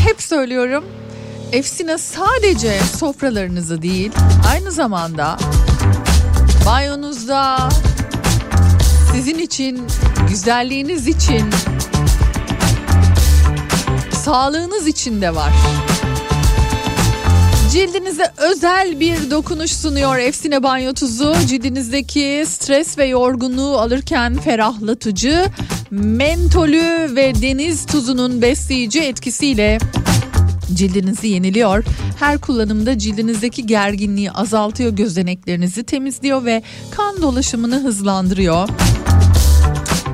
Hep 0.06 0.22
söylüyorum. 0.22 0.84
Efsina 1.52 1.98
sadece 1.98 2.80
sofralarınızı 3.00 3.82
değil, 3.82 4.12
aynı 4.52 4.72
zamanda 4.72 5.38
banyonuzda 6.66 7.70
sizin 9.14 9.40
için, 9.40 9.88
güzelliğiniz 10.30 11.08
için, 11.08 11.50
sağlığınız 14.12 14.88
için 14.88 15.22
de 15.22 15.36
var. 15.36 15.52
Cildinize 17.72 18.32
özel 18.38 19.00
bir 19.00 19.32
dokunuş 19.32 19.72
sunuyor 19.72 20.18
Efsine 20.18 20.64
Banyo 20.64 20.94
Tuzu. 20.94 21.36
Cildinizdeki 21.48 22.44
stres 22.48 22.98
ve 22.98 23.06
yorgunluğu 23.06 23.78
alırken 23.78 24.38
ferahlatıcı, 24.38 25.46
mentolü 25.92 27.16
ve 27.16 27.42
deniz 27.42 27.86
tuzunun 27.86 28.42
besleyici 28.42 29.00
etkisiyle 29.00 29.78
cildinizi 30.74 31.28
yeniliyor. 31.28 31.84
Her 32.20 32.38
kullanımda 32.38 32.98
cildinizdeki 32.98 33.66
gerginliği 33.68 34.32
azaltıyor, 34.32 34.92
gözeneklerinizi 34.92 35.84
temizliyor 35.84 36.46
ve 36.46 36.64
kan 36.92 37.22
dolaşımını 37.22 37.84
hızlandırıyor. 37.84 38.70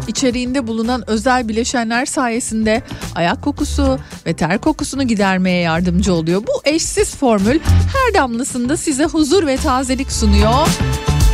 İçeriğinde 0.08 0.68
bulunan 0.68 1.10
özel 1.10 1.48
bileşenler 1.48 2.06
sayesinde 2.06 2.84
ayak 3.16 3.44
kokusu 3.44 4.00
ve 4.26 4.34
ter 4.34 4.58
kokusunu 4.58 5.04
gidermeye 5.04 5.62
yardımcı 5.62 6.14
oluyor. 6.14 6.44
Bu 6.48 6.70
eşsiz 6.70 7.16
formül 7.16 7.60
her 7.66 8.14
damlasında 8.14 8.78
size 8.78 9.06
huzur 9.06 9.48
ve 9.48 9.58
tazelik 9.58 10.12
sunuyor 10.12 10.68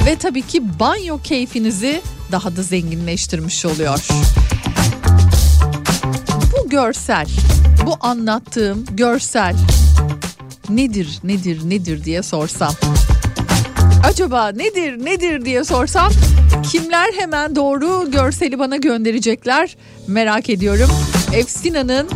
ve 0.05 0.15
tabii 0.15 0.41
ki 0.41 0.79
banyo 0.79 1.17
keyfinizi 1.23 2.01
daha 2.31 2.55
da 2.55 2.63
zenginleştirmiş 2.63 3.65
oluyor. 3.65 4.07
Görsel, 6.73 7.27
bu 7.85 7.97
anlattığım 8.01 8.85
görsel 8.91 9.55
nedir, 10.69 11.19
nedir, 11.23 11.69
nedir 11.69 12.03
diye 12.03 12.23
sorsam. 12.23 12.73
Acaba 14.05 14.47
nedir, 14.47 15.05
nedir 15.05 15.45
diye 15.45 15.63
sorsam 15.63 16.11
kimler 16.71 17.13
hemen 17.17 17.55
doğru 17.55 18.11
görseli 18.11 18.59
bana 18.59 18.77
gönderecekler 18.77 19.77
merak 20.07 20.49
ediyorum. 20.49 20.89
Efsina'nın 21.33 22.09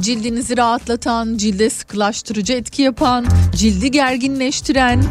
cildinizi 0.00 0.56
rahatlatan, 0.56 1.36
cilde 1.36 1.70
sıkılaştırıcı 1.70 2.52
etki 2.52 2.82
yapan, 2.82 3.26
cildi 3.56 3.90
gerginleştiren, 3.90 5.04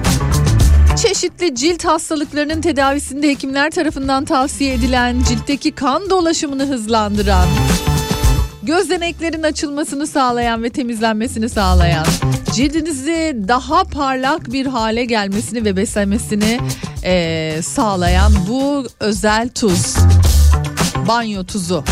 çeşitli 1.01 1.55
cilt 1.55 1.85
hastalıklarının 1.85 2.61
tedavisinde 2.61 3.29
hekimler 3.29 3.71
tarafından 3.71 4.25
tavsiye 4.25 4.73
edilen, 4.73 5.23
ciltteki 5.29 5.71
kan 5.71 6.09
dolaşımını 6.09 6.67
hızlandıran, 6.67 7.47
gözeneklerin 8.63 9.43
açılmasını 9.43 10.07
sağlayan 10.07 10.63
ve 10.63 10.69
temizlenmesini 10.69 11.49
sağlayan, 11.49 12.05
cildinizi 12.53 13.37
daha 13.47 13.83
parlak 13.83 14.51
bir 14.53 14.65
hale 14.65 15.05
gelmesini 15.05 15.65
ve 15.65 15.77
beslemesini 15.77 16.59
eee, 17.03 17.61
sağlayan 17.61 18.33
bu 18.47 18.87
özel 18.99 19.49
tuz. 19.49 19.95
Banyo 21.07 21.43
tuzu. 21.43 21.83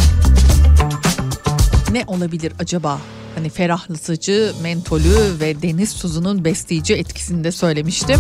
Ne 1.91 2.04
olabilir 2.08 2.54
acaba? 2.60 3.00
Hani 3.36 3.50
ferahlatıcı, 3.50 4.52
mentolü 4.62 5.40
ve 5.40 5.62
deniz 5.62 5.94
tuzunun 5.96 6.46
besleyici 6.46 6.94
etkisini 6.94 7.44
de 7.44 7.52
söylemiştim. 7.52 8.20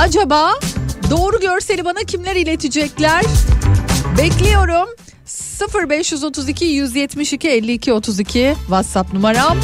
Acaba 0.00 0.52
doğru 1.10 1.40
görseli 1.40 1.84
bana 1.84 1.98
kimler 1.98 2.36
iletecekler? 2.36 3.24
Bekliyorum. 4.18 4.88
0532 5.74 6.64
172 6.64 7.48
52 7.48 7.92
32 7.92 8.54
WhatsApp 8.66 9.12
numaram. 9.12 9.58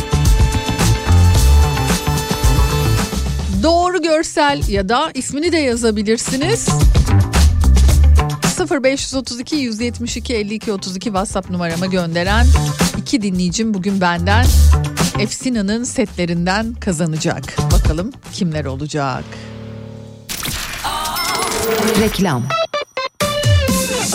Doğru 3.62 4.02
görsel 4.02 4.68
ya 4.68 4.88
da 4.88 5.10
ismini 5.14 5.52
de 5.52 5.58
yazabilirsiniz. 5.58 6.68
0532 8.70 9.56
172 9.56 10.34
52 10.34 10.72
32 10.72 11.04
WhatsApp 11.04 11.50
numarama 11.50 11.86
gönderen 11.86 12.46
iki 12.98 13.22
dinleyicim 13.22 13.74
bugün 13.74 14.00
benden 14.00 14.46
Efsina'nın 15.18 15.84
setlerinden 15.84 16.74
kazanacak. 16.74 17.56
Bakalım 17.72 18.12
kimler 18.32 18.64
olacak? 18.64 19.24
Reklam. 22.00 22.59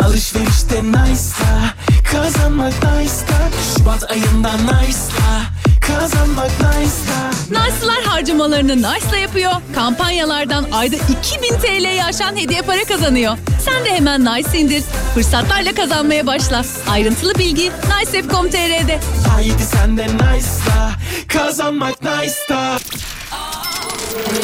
Alışverişte 0.06 0.84
Nice'la 0.84 1.74
Kazanmak 2.12 2.74
Nice'la 2.74 3.50
Şubat 3.78 4.12
ayında 4.12 4.52
Nice'la 4.54 5.42
Kazanmak 5.82 6.52
Nice'la 6.52 7.30
Nice'lar 7.50 8.04
harcamalarını 8.04 8.76
Nice'la 8.78 9.18
yapıyor. 9.18 9.52
Kampanyalardan 9.76 10.66
ayda 10.72 10.96
2000 10.96 11.50
TL'yi 11.58 12.04
aşan 12.04 12.36
hediye 12.36 12.62
para 12.62 12.84
kazanıyor. 12.84 13.38
Sen 13.66 13.86
de 13.86 13.90
hemen 13.96 14.26
Nice 14.26 14.60
indir. 14.60 14.84
Fırsatlarla 15.14 15.74
kazanmaya 15.74 16.28
başla. 16.28 16.66
Ayrıntılı 16.90 17.36
bilgi 17.36 17.72
nicef.com.tr'de. 17.72 19.00
Haydi 19.30 19.64
sen 19.64 19.98
de 19.98 20.04
Nice'la 20.08 20.92
Kazanmak 21.28 22.02
Nice'la 22.04 22.80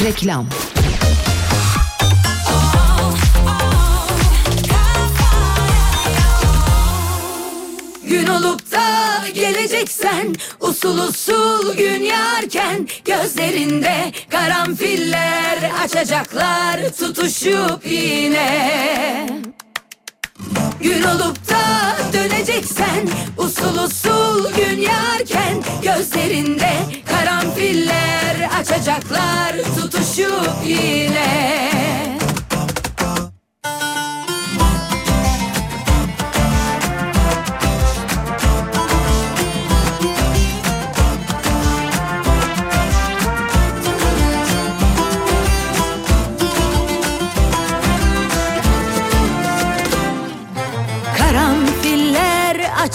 Reklam. 0.06 0.46
Gün 8.12 8.28
olup 8.28 8.72
da 8.72 9.28
geleceksen 9.34 10.36
Usul 10.60 10.98
usul 10.98 11.76
gün 11.78 12.04
yarken 12.04 12.88
Gözlerinde 13.06 14.12
karanfiller 14.30 15.72
Açacaklar 15.84 16.80
tutuşup 17.00 17.86
yine. 17.86 19.28
Gün 20.82 21.04
olup 21.04 21.50
da 21.50 21.96
döneceksen 22.14 23.10
Usul 23.38 23.78
usul 23.78 24.54
gün 24.56 24.80
yarken 24.80 25.64
Gözlerinde 25.84 26.74
karanfiller 27.10 28.50
Açacaklar 28.60 29.56
tutuşup 29.76 30.56
yine 30.66 31.72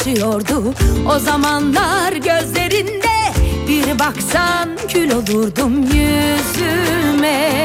Açıyordu 0.06 0.74
o 1.14 1.18
zamanlar 1.18 2.12
gözlerinde 2.12 3.32
Bir 3.68 3.98
baksan 3.98 4.68
kül 4.88 5.10
olurdum 5.10 5.82
yüzüme. 5.82 7.64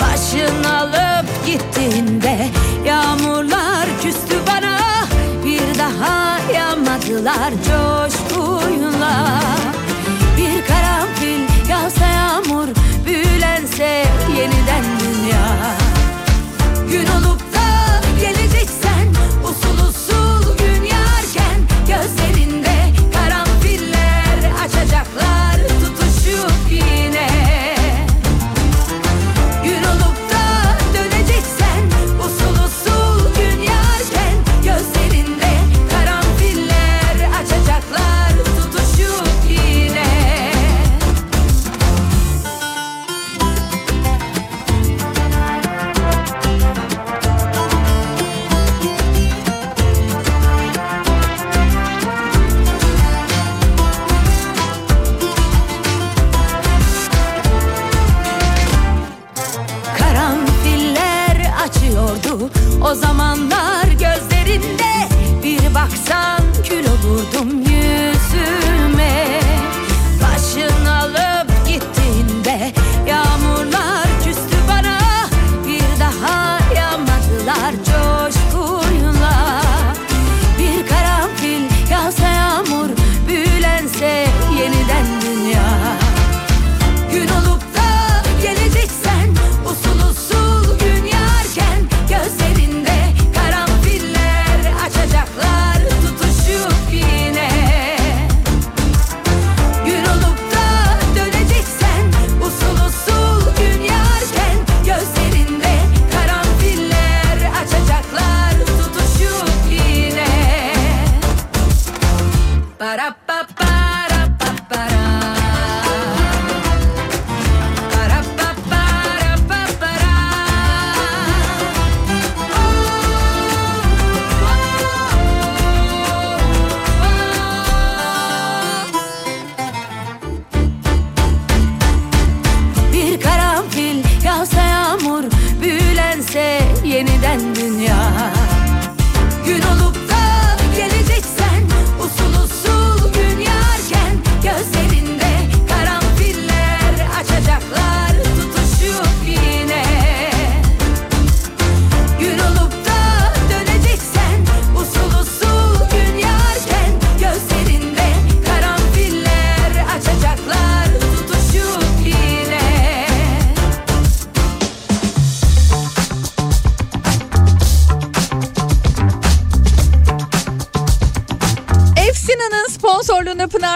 Başın 0.00 0.64
alıp 0.64 1.46
gittiğinde 1.46 2.48
yağmurlar 2.86 3.86
küstü 4.02 4.36
bana. 4.46 4.78
Bir 5.44 5.78
daha 5.78 6.38
yağmadılar 6.54 7.50
coşkuyla. 7.50 9.40
Bir 10.36 10.66
karanfil 10.66 11.70
Yağsa 11.70 12.06
yağmur 12.06 12.68
büyülense 13.06 14.04
yeniden 14.36 14.84
dünya 15.00 15.79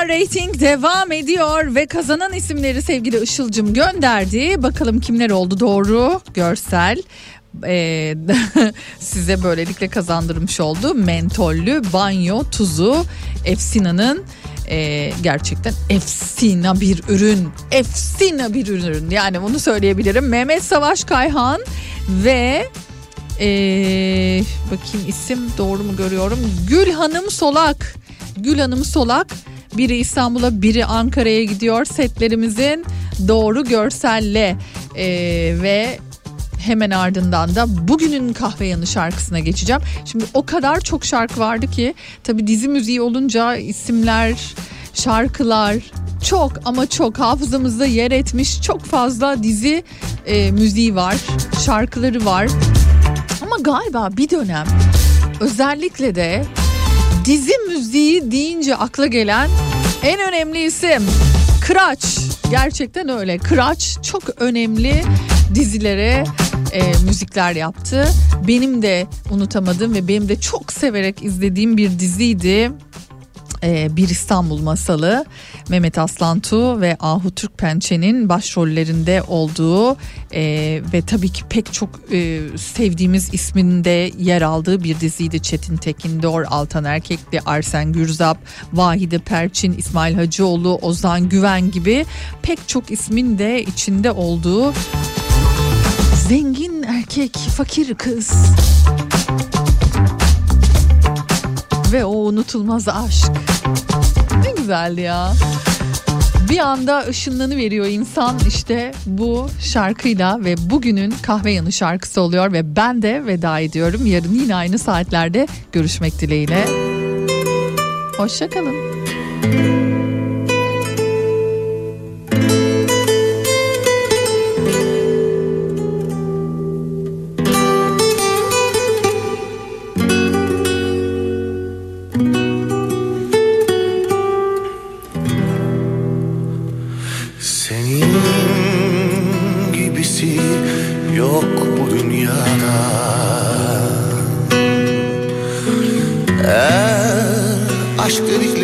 Rating 0.08 0.60
devam 0.60 1.12
ediyor 1.12 1.74
ve 1.74 1.86
kazanan 1.86 2.32
isimleri 2.32 2.82
sevgili 2.82 3.22
Işıl'cım 3.22 3.74
gönderdi. 3.74 4.62
Bakalım 4.62 5.00
kimler 5.00 5.30
oldu 5.30 5.60
doğru 5.60 6.20
görsel. 6.34 7.02
Ee, 7.66 8.14
size 8.98 9.42
böylelikle 9.42 9.88
kazandırmış 9.88 10.60
oldu. 10.60 10.94
Mentollü 10.94 11.82
banyo 11.92 12.42
tuzu 12.50 13.04
Efsina'nın 13.44 14.24
e, 14.68 15.10
gerçekten 15.22 15.74
efsina 15.90 16.80
bir 16.80 17.02
ürün. 17.08 17.48
Efsina 17.70 18.54
bir 18.54 18.66
ürün 18.66 19.10
yani 19.10 19.42
bunu 19.42 19.58
söyleyebilirim. 19.58 20.28
Mehmet 20.28 20.64
Savaş 20.64 21.04
Kayhan 21.04 21.60
ve 22.08 22.68
ee, 23.40 24.42
bakayım 24.64 25.08
isim 25.08 25.38
doğru 25.58 25.82
mu 25.82 25.96
görüyorum? 25.96 26.38
Gül 26.68 26.90
Hanım 26.90 27.30
Solak. 27.30 27.94
Gül 28.36 28.58
Hanım 28.58 28.84
Solak. 28.84 29.26
Biri 29.76 29.96
İstanbul'a 29.96 30.62
biri 30.62 30.84
Ankara'ya 30.84 31.44
gidiyor. 31.44 31.84
Setlerimizin 31.84 32.84
doğru 33.28 33.64
görselle 33.64 34.56
Ee, 34.96 35.54
ve 35.62 35.98
hemen 36.58 36.90
ardından 36.90 37.54
da 37.54 37.88
bugünün 37.88 38.32
kahve 38.32 38.66
yanı 38.66 38.86
şarkısına 38.86 39.38
geçeceğim. 39.38 39.82
Şimdi 40.04 40.24
o 40.34 40.46
kadar 40.46 40.80
çok 40.80 41.04
şarkı 41.04 41.40
vardı 41.40 41.66
ki 41.70 41.94
tabi 42.24 42.46
dizi 42.46 42.68
müziği 42.68 43.00
olunca 43.00 43.56
isimler, 43.56 44.54
şarkılar 44.94 45.76
çok 46.24 46.52
ama 46.64 46.86
çok 46.86 47.18
hafızamızda 47.18 47.86
yer 47.86 48.10
etmiş 48.10 48.62
çok 48.62 48.84
fazla 48.84 49.42
dizi 49.42 49.84
e, 50.26 50.50
müziği 50.50 50.94
var, 50.94 51.16
şarkıları 51.64 52.24
var. 52.24 52.46
Ama 53.42 53.56
galiba 53.60 54.08
bir 54.16 54.30
dönem 54.30 54.66
özellikle 55.40 56.14
de 56.14 56.44
dizi 57.24 57.52
müziği 57.68 58.30
deyince 58.30 58.76
akla 58.76 59.06
gelen 59.06 59.50
en 60.02 60.20
önemli 60.20 60.64
isim 60.64 61.02
Kıraç. 61.66 62.18
Gerçekten 62.50 63.08
öyle. 63.08 63.38
Kıraç 63.38 63.98
çok 64.02 64.22
önemli 64.42 65.02
dizilere 65.54 66.24
e, 66.72 66.92
müzikler 67.04 67.52
yaptı. 67.52 68.08
Benim 68.48 68.82
de 68.82 69.06
unutamadığım 69.30 69.94
ve 69.94 70.08
benim 70.08 70.28
de 70.28 70.40
çok 70.40 70.72
severek 70.72 71.22
izlediğim 71.22 71.76
bir 71.76 71.98
diziydi. 71.98 72.72
E, 73.64 73.96
bir 73.96 74.08
İstanbul 74.08 74.60
Masalı 74.60 75.24
Mehmet 75.68 75.98
Aslantu 75.98 76.80
ve 76.80 76.96
Ahu 77.00 77.30
Türkpençe'nin 77.30 78.28
başrollerinde 78.28 79.22
olduğu 79.22 79.96
e, 80.32 80.42
ve 80.92 81.02
tabii 81.06 81.28
ki 81.28 81.44
pek 81.50 81.72
çok 81.72 81.90
e, 82.12 82.40
sevdiğimiz 82.56 83.34
isminde 83.34 84.10
yer 84.18 84.42
aldığı 84.42 84.84
bir 84.84 85.00
diziydi. 85.00 85.42
Çetin 85.42 85.76
Tekindor, 85.76 86.42
Altan 86.42 86.84
Erkekli, 86.84 87.40
Arsen 87.46 87.92
Gürzap, 87.92 88.38
Vahide 88.72 89.18
Perçin, 89.18 89.72
İsmail 89.72 90.14
Hacıoğlu, 90.14 90.78
Ozan 90.82 91.28
Güven 91.28 91.70
gibi 91.70 92.06
pek 92.42 92.68
çok 92.68 92.90
ismin 92.90 93.38
de 93.38 93.62
içinde 93.62 94.10
olduğu 94.10 94.72
zengin 96.28 96.82
erkek, 96.82 97.36
fakir 97.36 97.94
kız 97.94 98.32
ve 101.94 102.04
o 102.04 102.16
unutulmaz 102.16 102.88
aşk. 102.88 103.32
Ne 104.44 104.50
güzeldi 104.50 105.00
ya. 105.00 105.32
Bir 106.50 106.58
anda 106.58 107.04
ışınlanı 107.08 107.56
veriyor 107.56 107.86
insan 107.86 108.36
işte 108.48 108.92
bu 109.06 109.48
şarkıyla 109.60 110.44
ve 110.44 110.54
bugünün 110.70 111.14
kahve 111.22 111.52
yanı 111.52 111.72
şarkısı 111.72 112.20
oluyor 112.20 112.52
ve 112.52 112.76
ben 112.76 113.02
de 113.02 113.26
veda 113.26 113.60
ediyorum. 113.60 114.06
Yarın 114.06 114.34
yine 114.34 114.54
aynı 114.54 114.78
saatlerde 114.78 115.46
görüşmek 115.72 116.20
dileğiyle. 116.20 116.64
Hoşçakalın. 118.16 118.74
Seni 119.42 119.83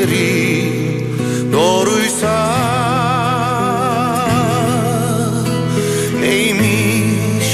söylediğin 0.00 1.06
doğruysa 1.52 2.56
Neymiş 6.20 7.46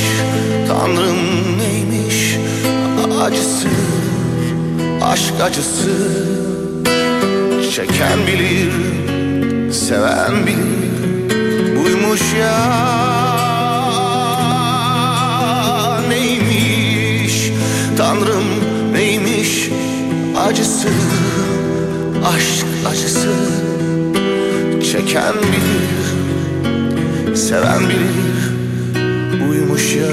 Tanrım 0.68 1.18
neymiş? 1.58 2.36
Acısı 3.22 3.68
Aşk 5.02 5.40
acısı. 5.42 5.96
Çeken 7.74 8.18
bilir 8.26 8.72
Seven 9.72 10.46
bilir. 10.46 11.76
Buymuş 11.76 12.20
ya. 12.40 12.86
Tanrım 17.96 18.55
acısı 20.46 20.88
Aşk 22.26 22.66
acısı 22.88 23.34
Çeken 24.92 25.34
bilir 25.34 26.06
Seven 27.36 27.88
bilir 27.88 28.52
Buymuş 29.40 29.96
ya. 29.96 30.06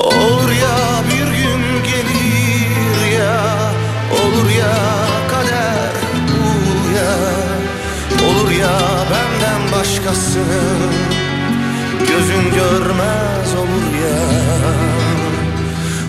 Olur 0.00 0.50
ya 0.62 1.02
bir 1.10 1.26
gün 1.26 1.62
gelir 1.84 3.16
ya 3.18 3.40
Olur 4.12 4.50
ya 4.58 4.76
kader 5.30 5.92
bu 6.28 6.42
ya. 6.96 7.14
Olur 8.28 8.50
ya 8.50 8.78
benden 9.10 9.72
başkasını 9.72 10.62
Gözün 12.08 12.54
görmez 12.54 13.31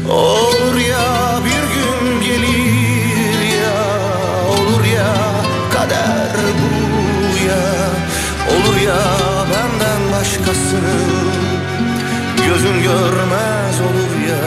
Olur 0.09 0.75
ya 0.75 1.39
bir 1.45 1.63
gün 1.75 2.21
gelir 2.21 3.41
ya. 3.61 3.75
Olur 4.49 4.85
ya 4.85 5.13
kader 5.73 6.37
bu 6.59 7.47
ya. 7.47 7.63
Olur 8.53 8.77
ya 8.81 9.03
benden 9.51 10.11
başkasını 10.11 10.93
Gözün 12.47 12.83
görmez 12.83 13.81
olur 13.81 14.13
ya 14.29 14.43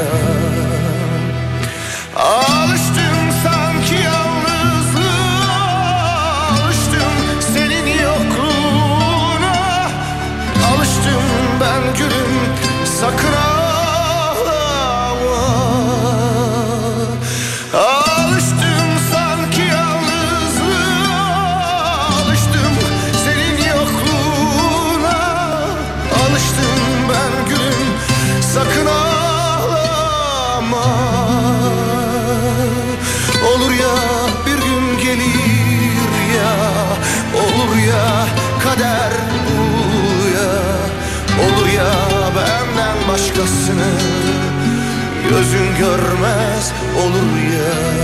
Gözün 45.31 45.77
görmez 45.78 46.73
olur 46.97 47.36
ya 47.53 47.97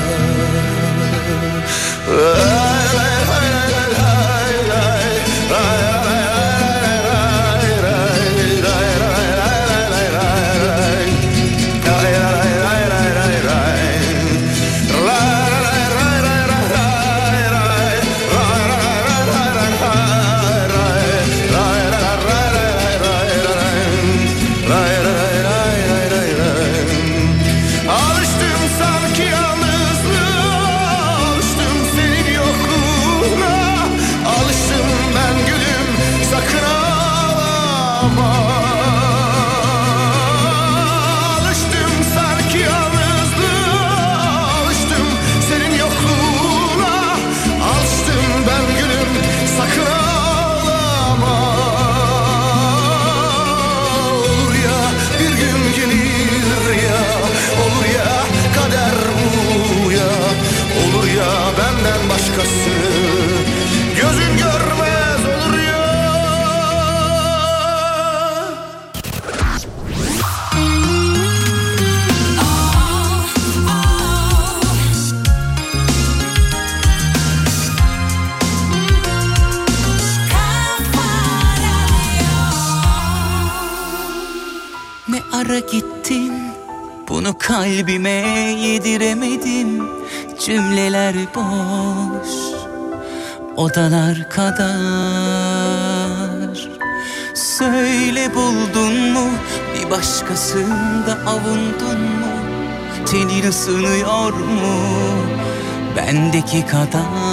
kalbime 87.82 88.10
yediremedim. 88.60 89.82
Cümleler 90.46 91.14
boş. 91.34 92.28
Odalar 93.56 94.30
kadar. 94.30 94.68
Söyle 97.34 98.34
buldun 98.34 99.12
mu? 99.12 99.30
Bir 99.74 99.90
başkasında 99.90 101.18
avundun 101.26 102.00
mu? 102.00 102.32
Tenin 103.06 103.48
ısınıyor 103.48 104.32
mu? 104.32 104.78
Bendeki 105.96 106.66
kadar 106.66 107.31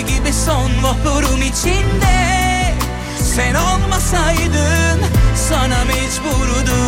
gibi 0.00 0.32
son 0.46 0.82
vapurum 0.82 1.42
içinde. 1.42 2.38
Sen 3.36 3.54
olmasaydın 3.54 5.00
sana 5.48 5.84
mecburdum. 5.84 6.78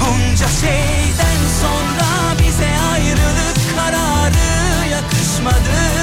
Bunca 0.00 0.48
şeyden 0.60 1.40
sonra 1.60 2.38
bize 2.38 2.70
ayrılık 2.92 3.58
kararı 3.76 4.88
yakışmadı. 4.90 6.01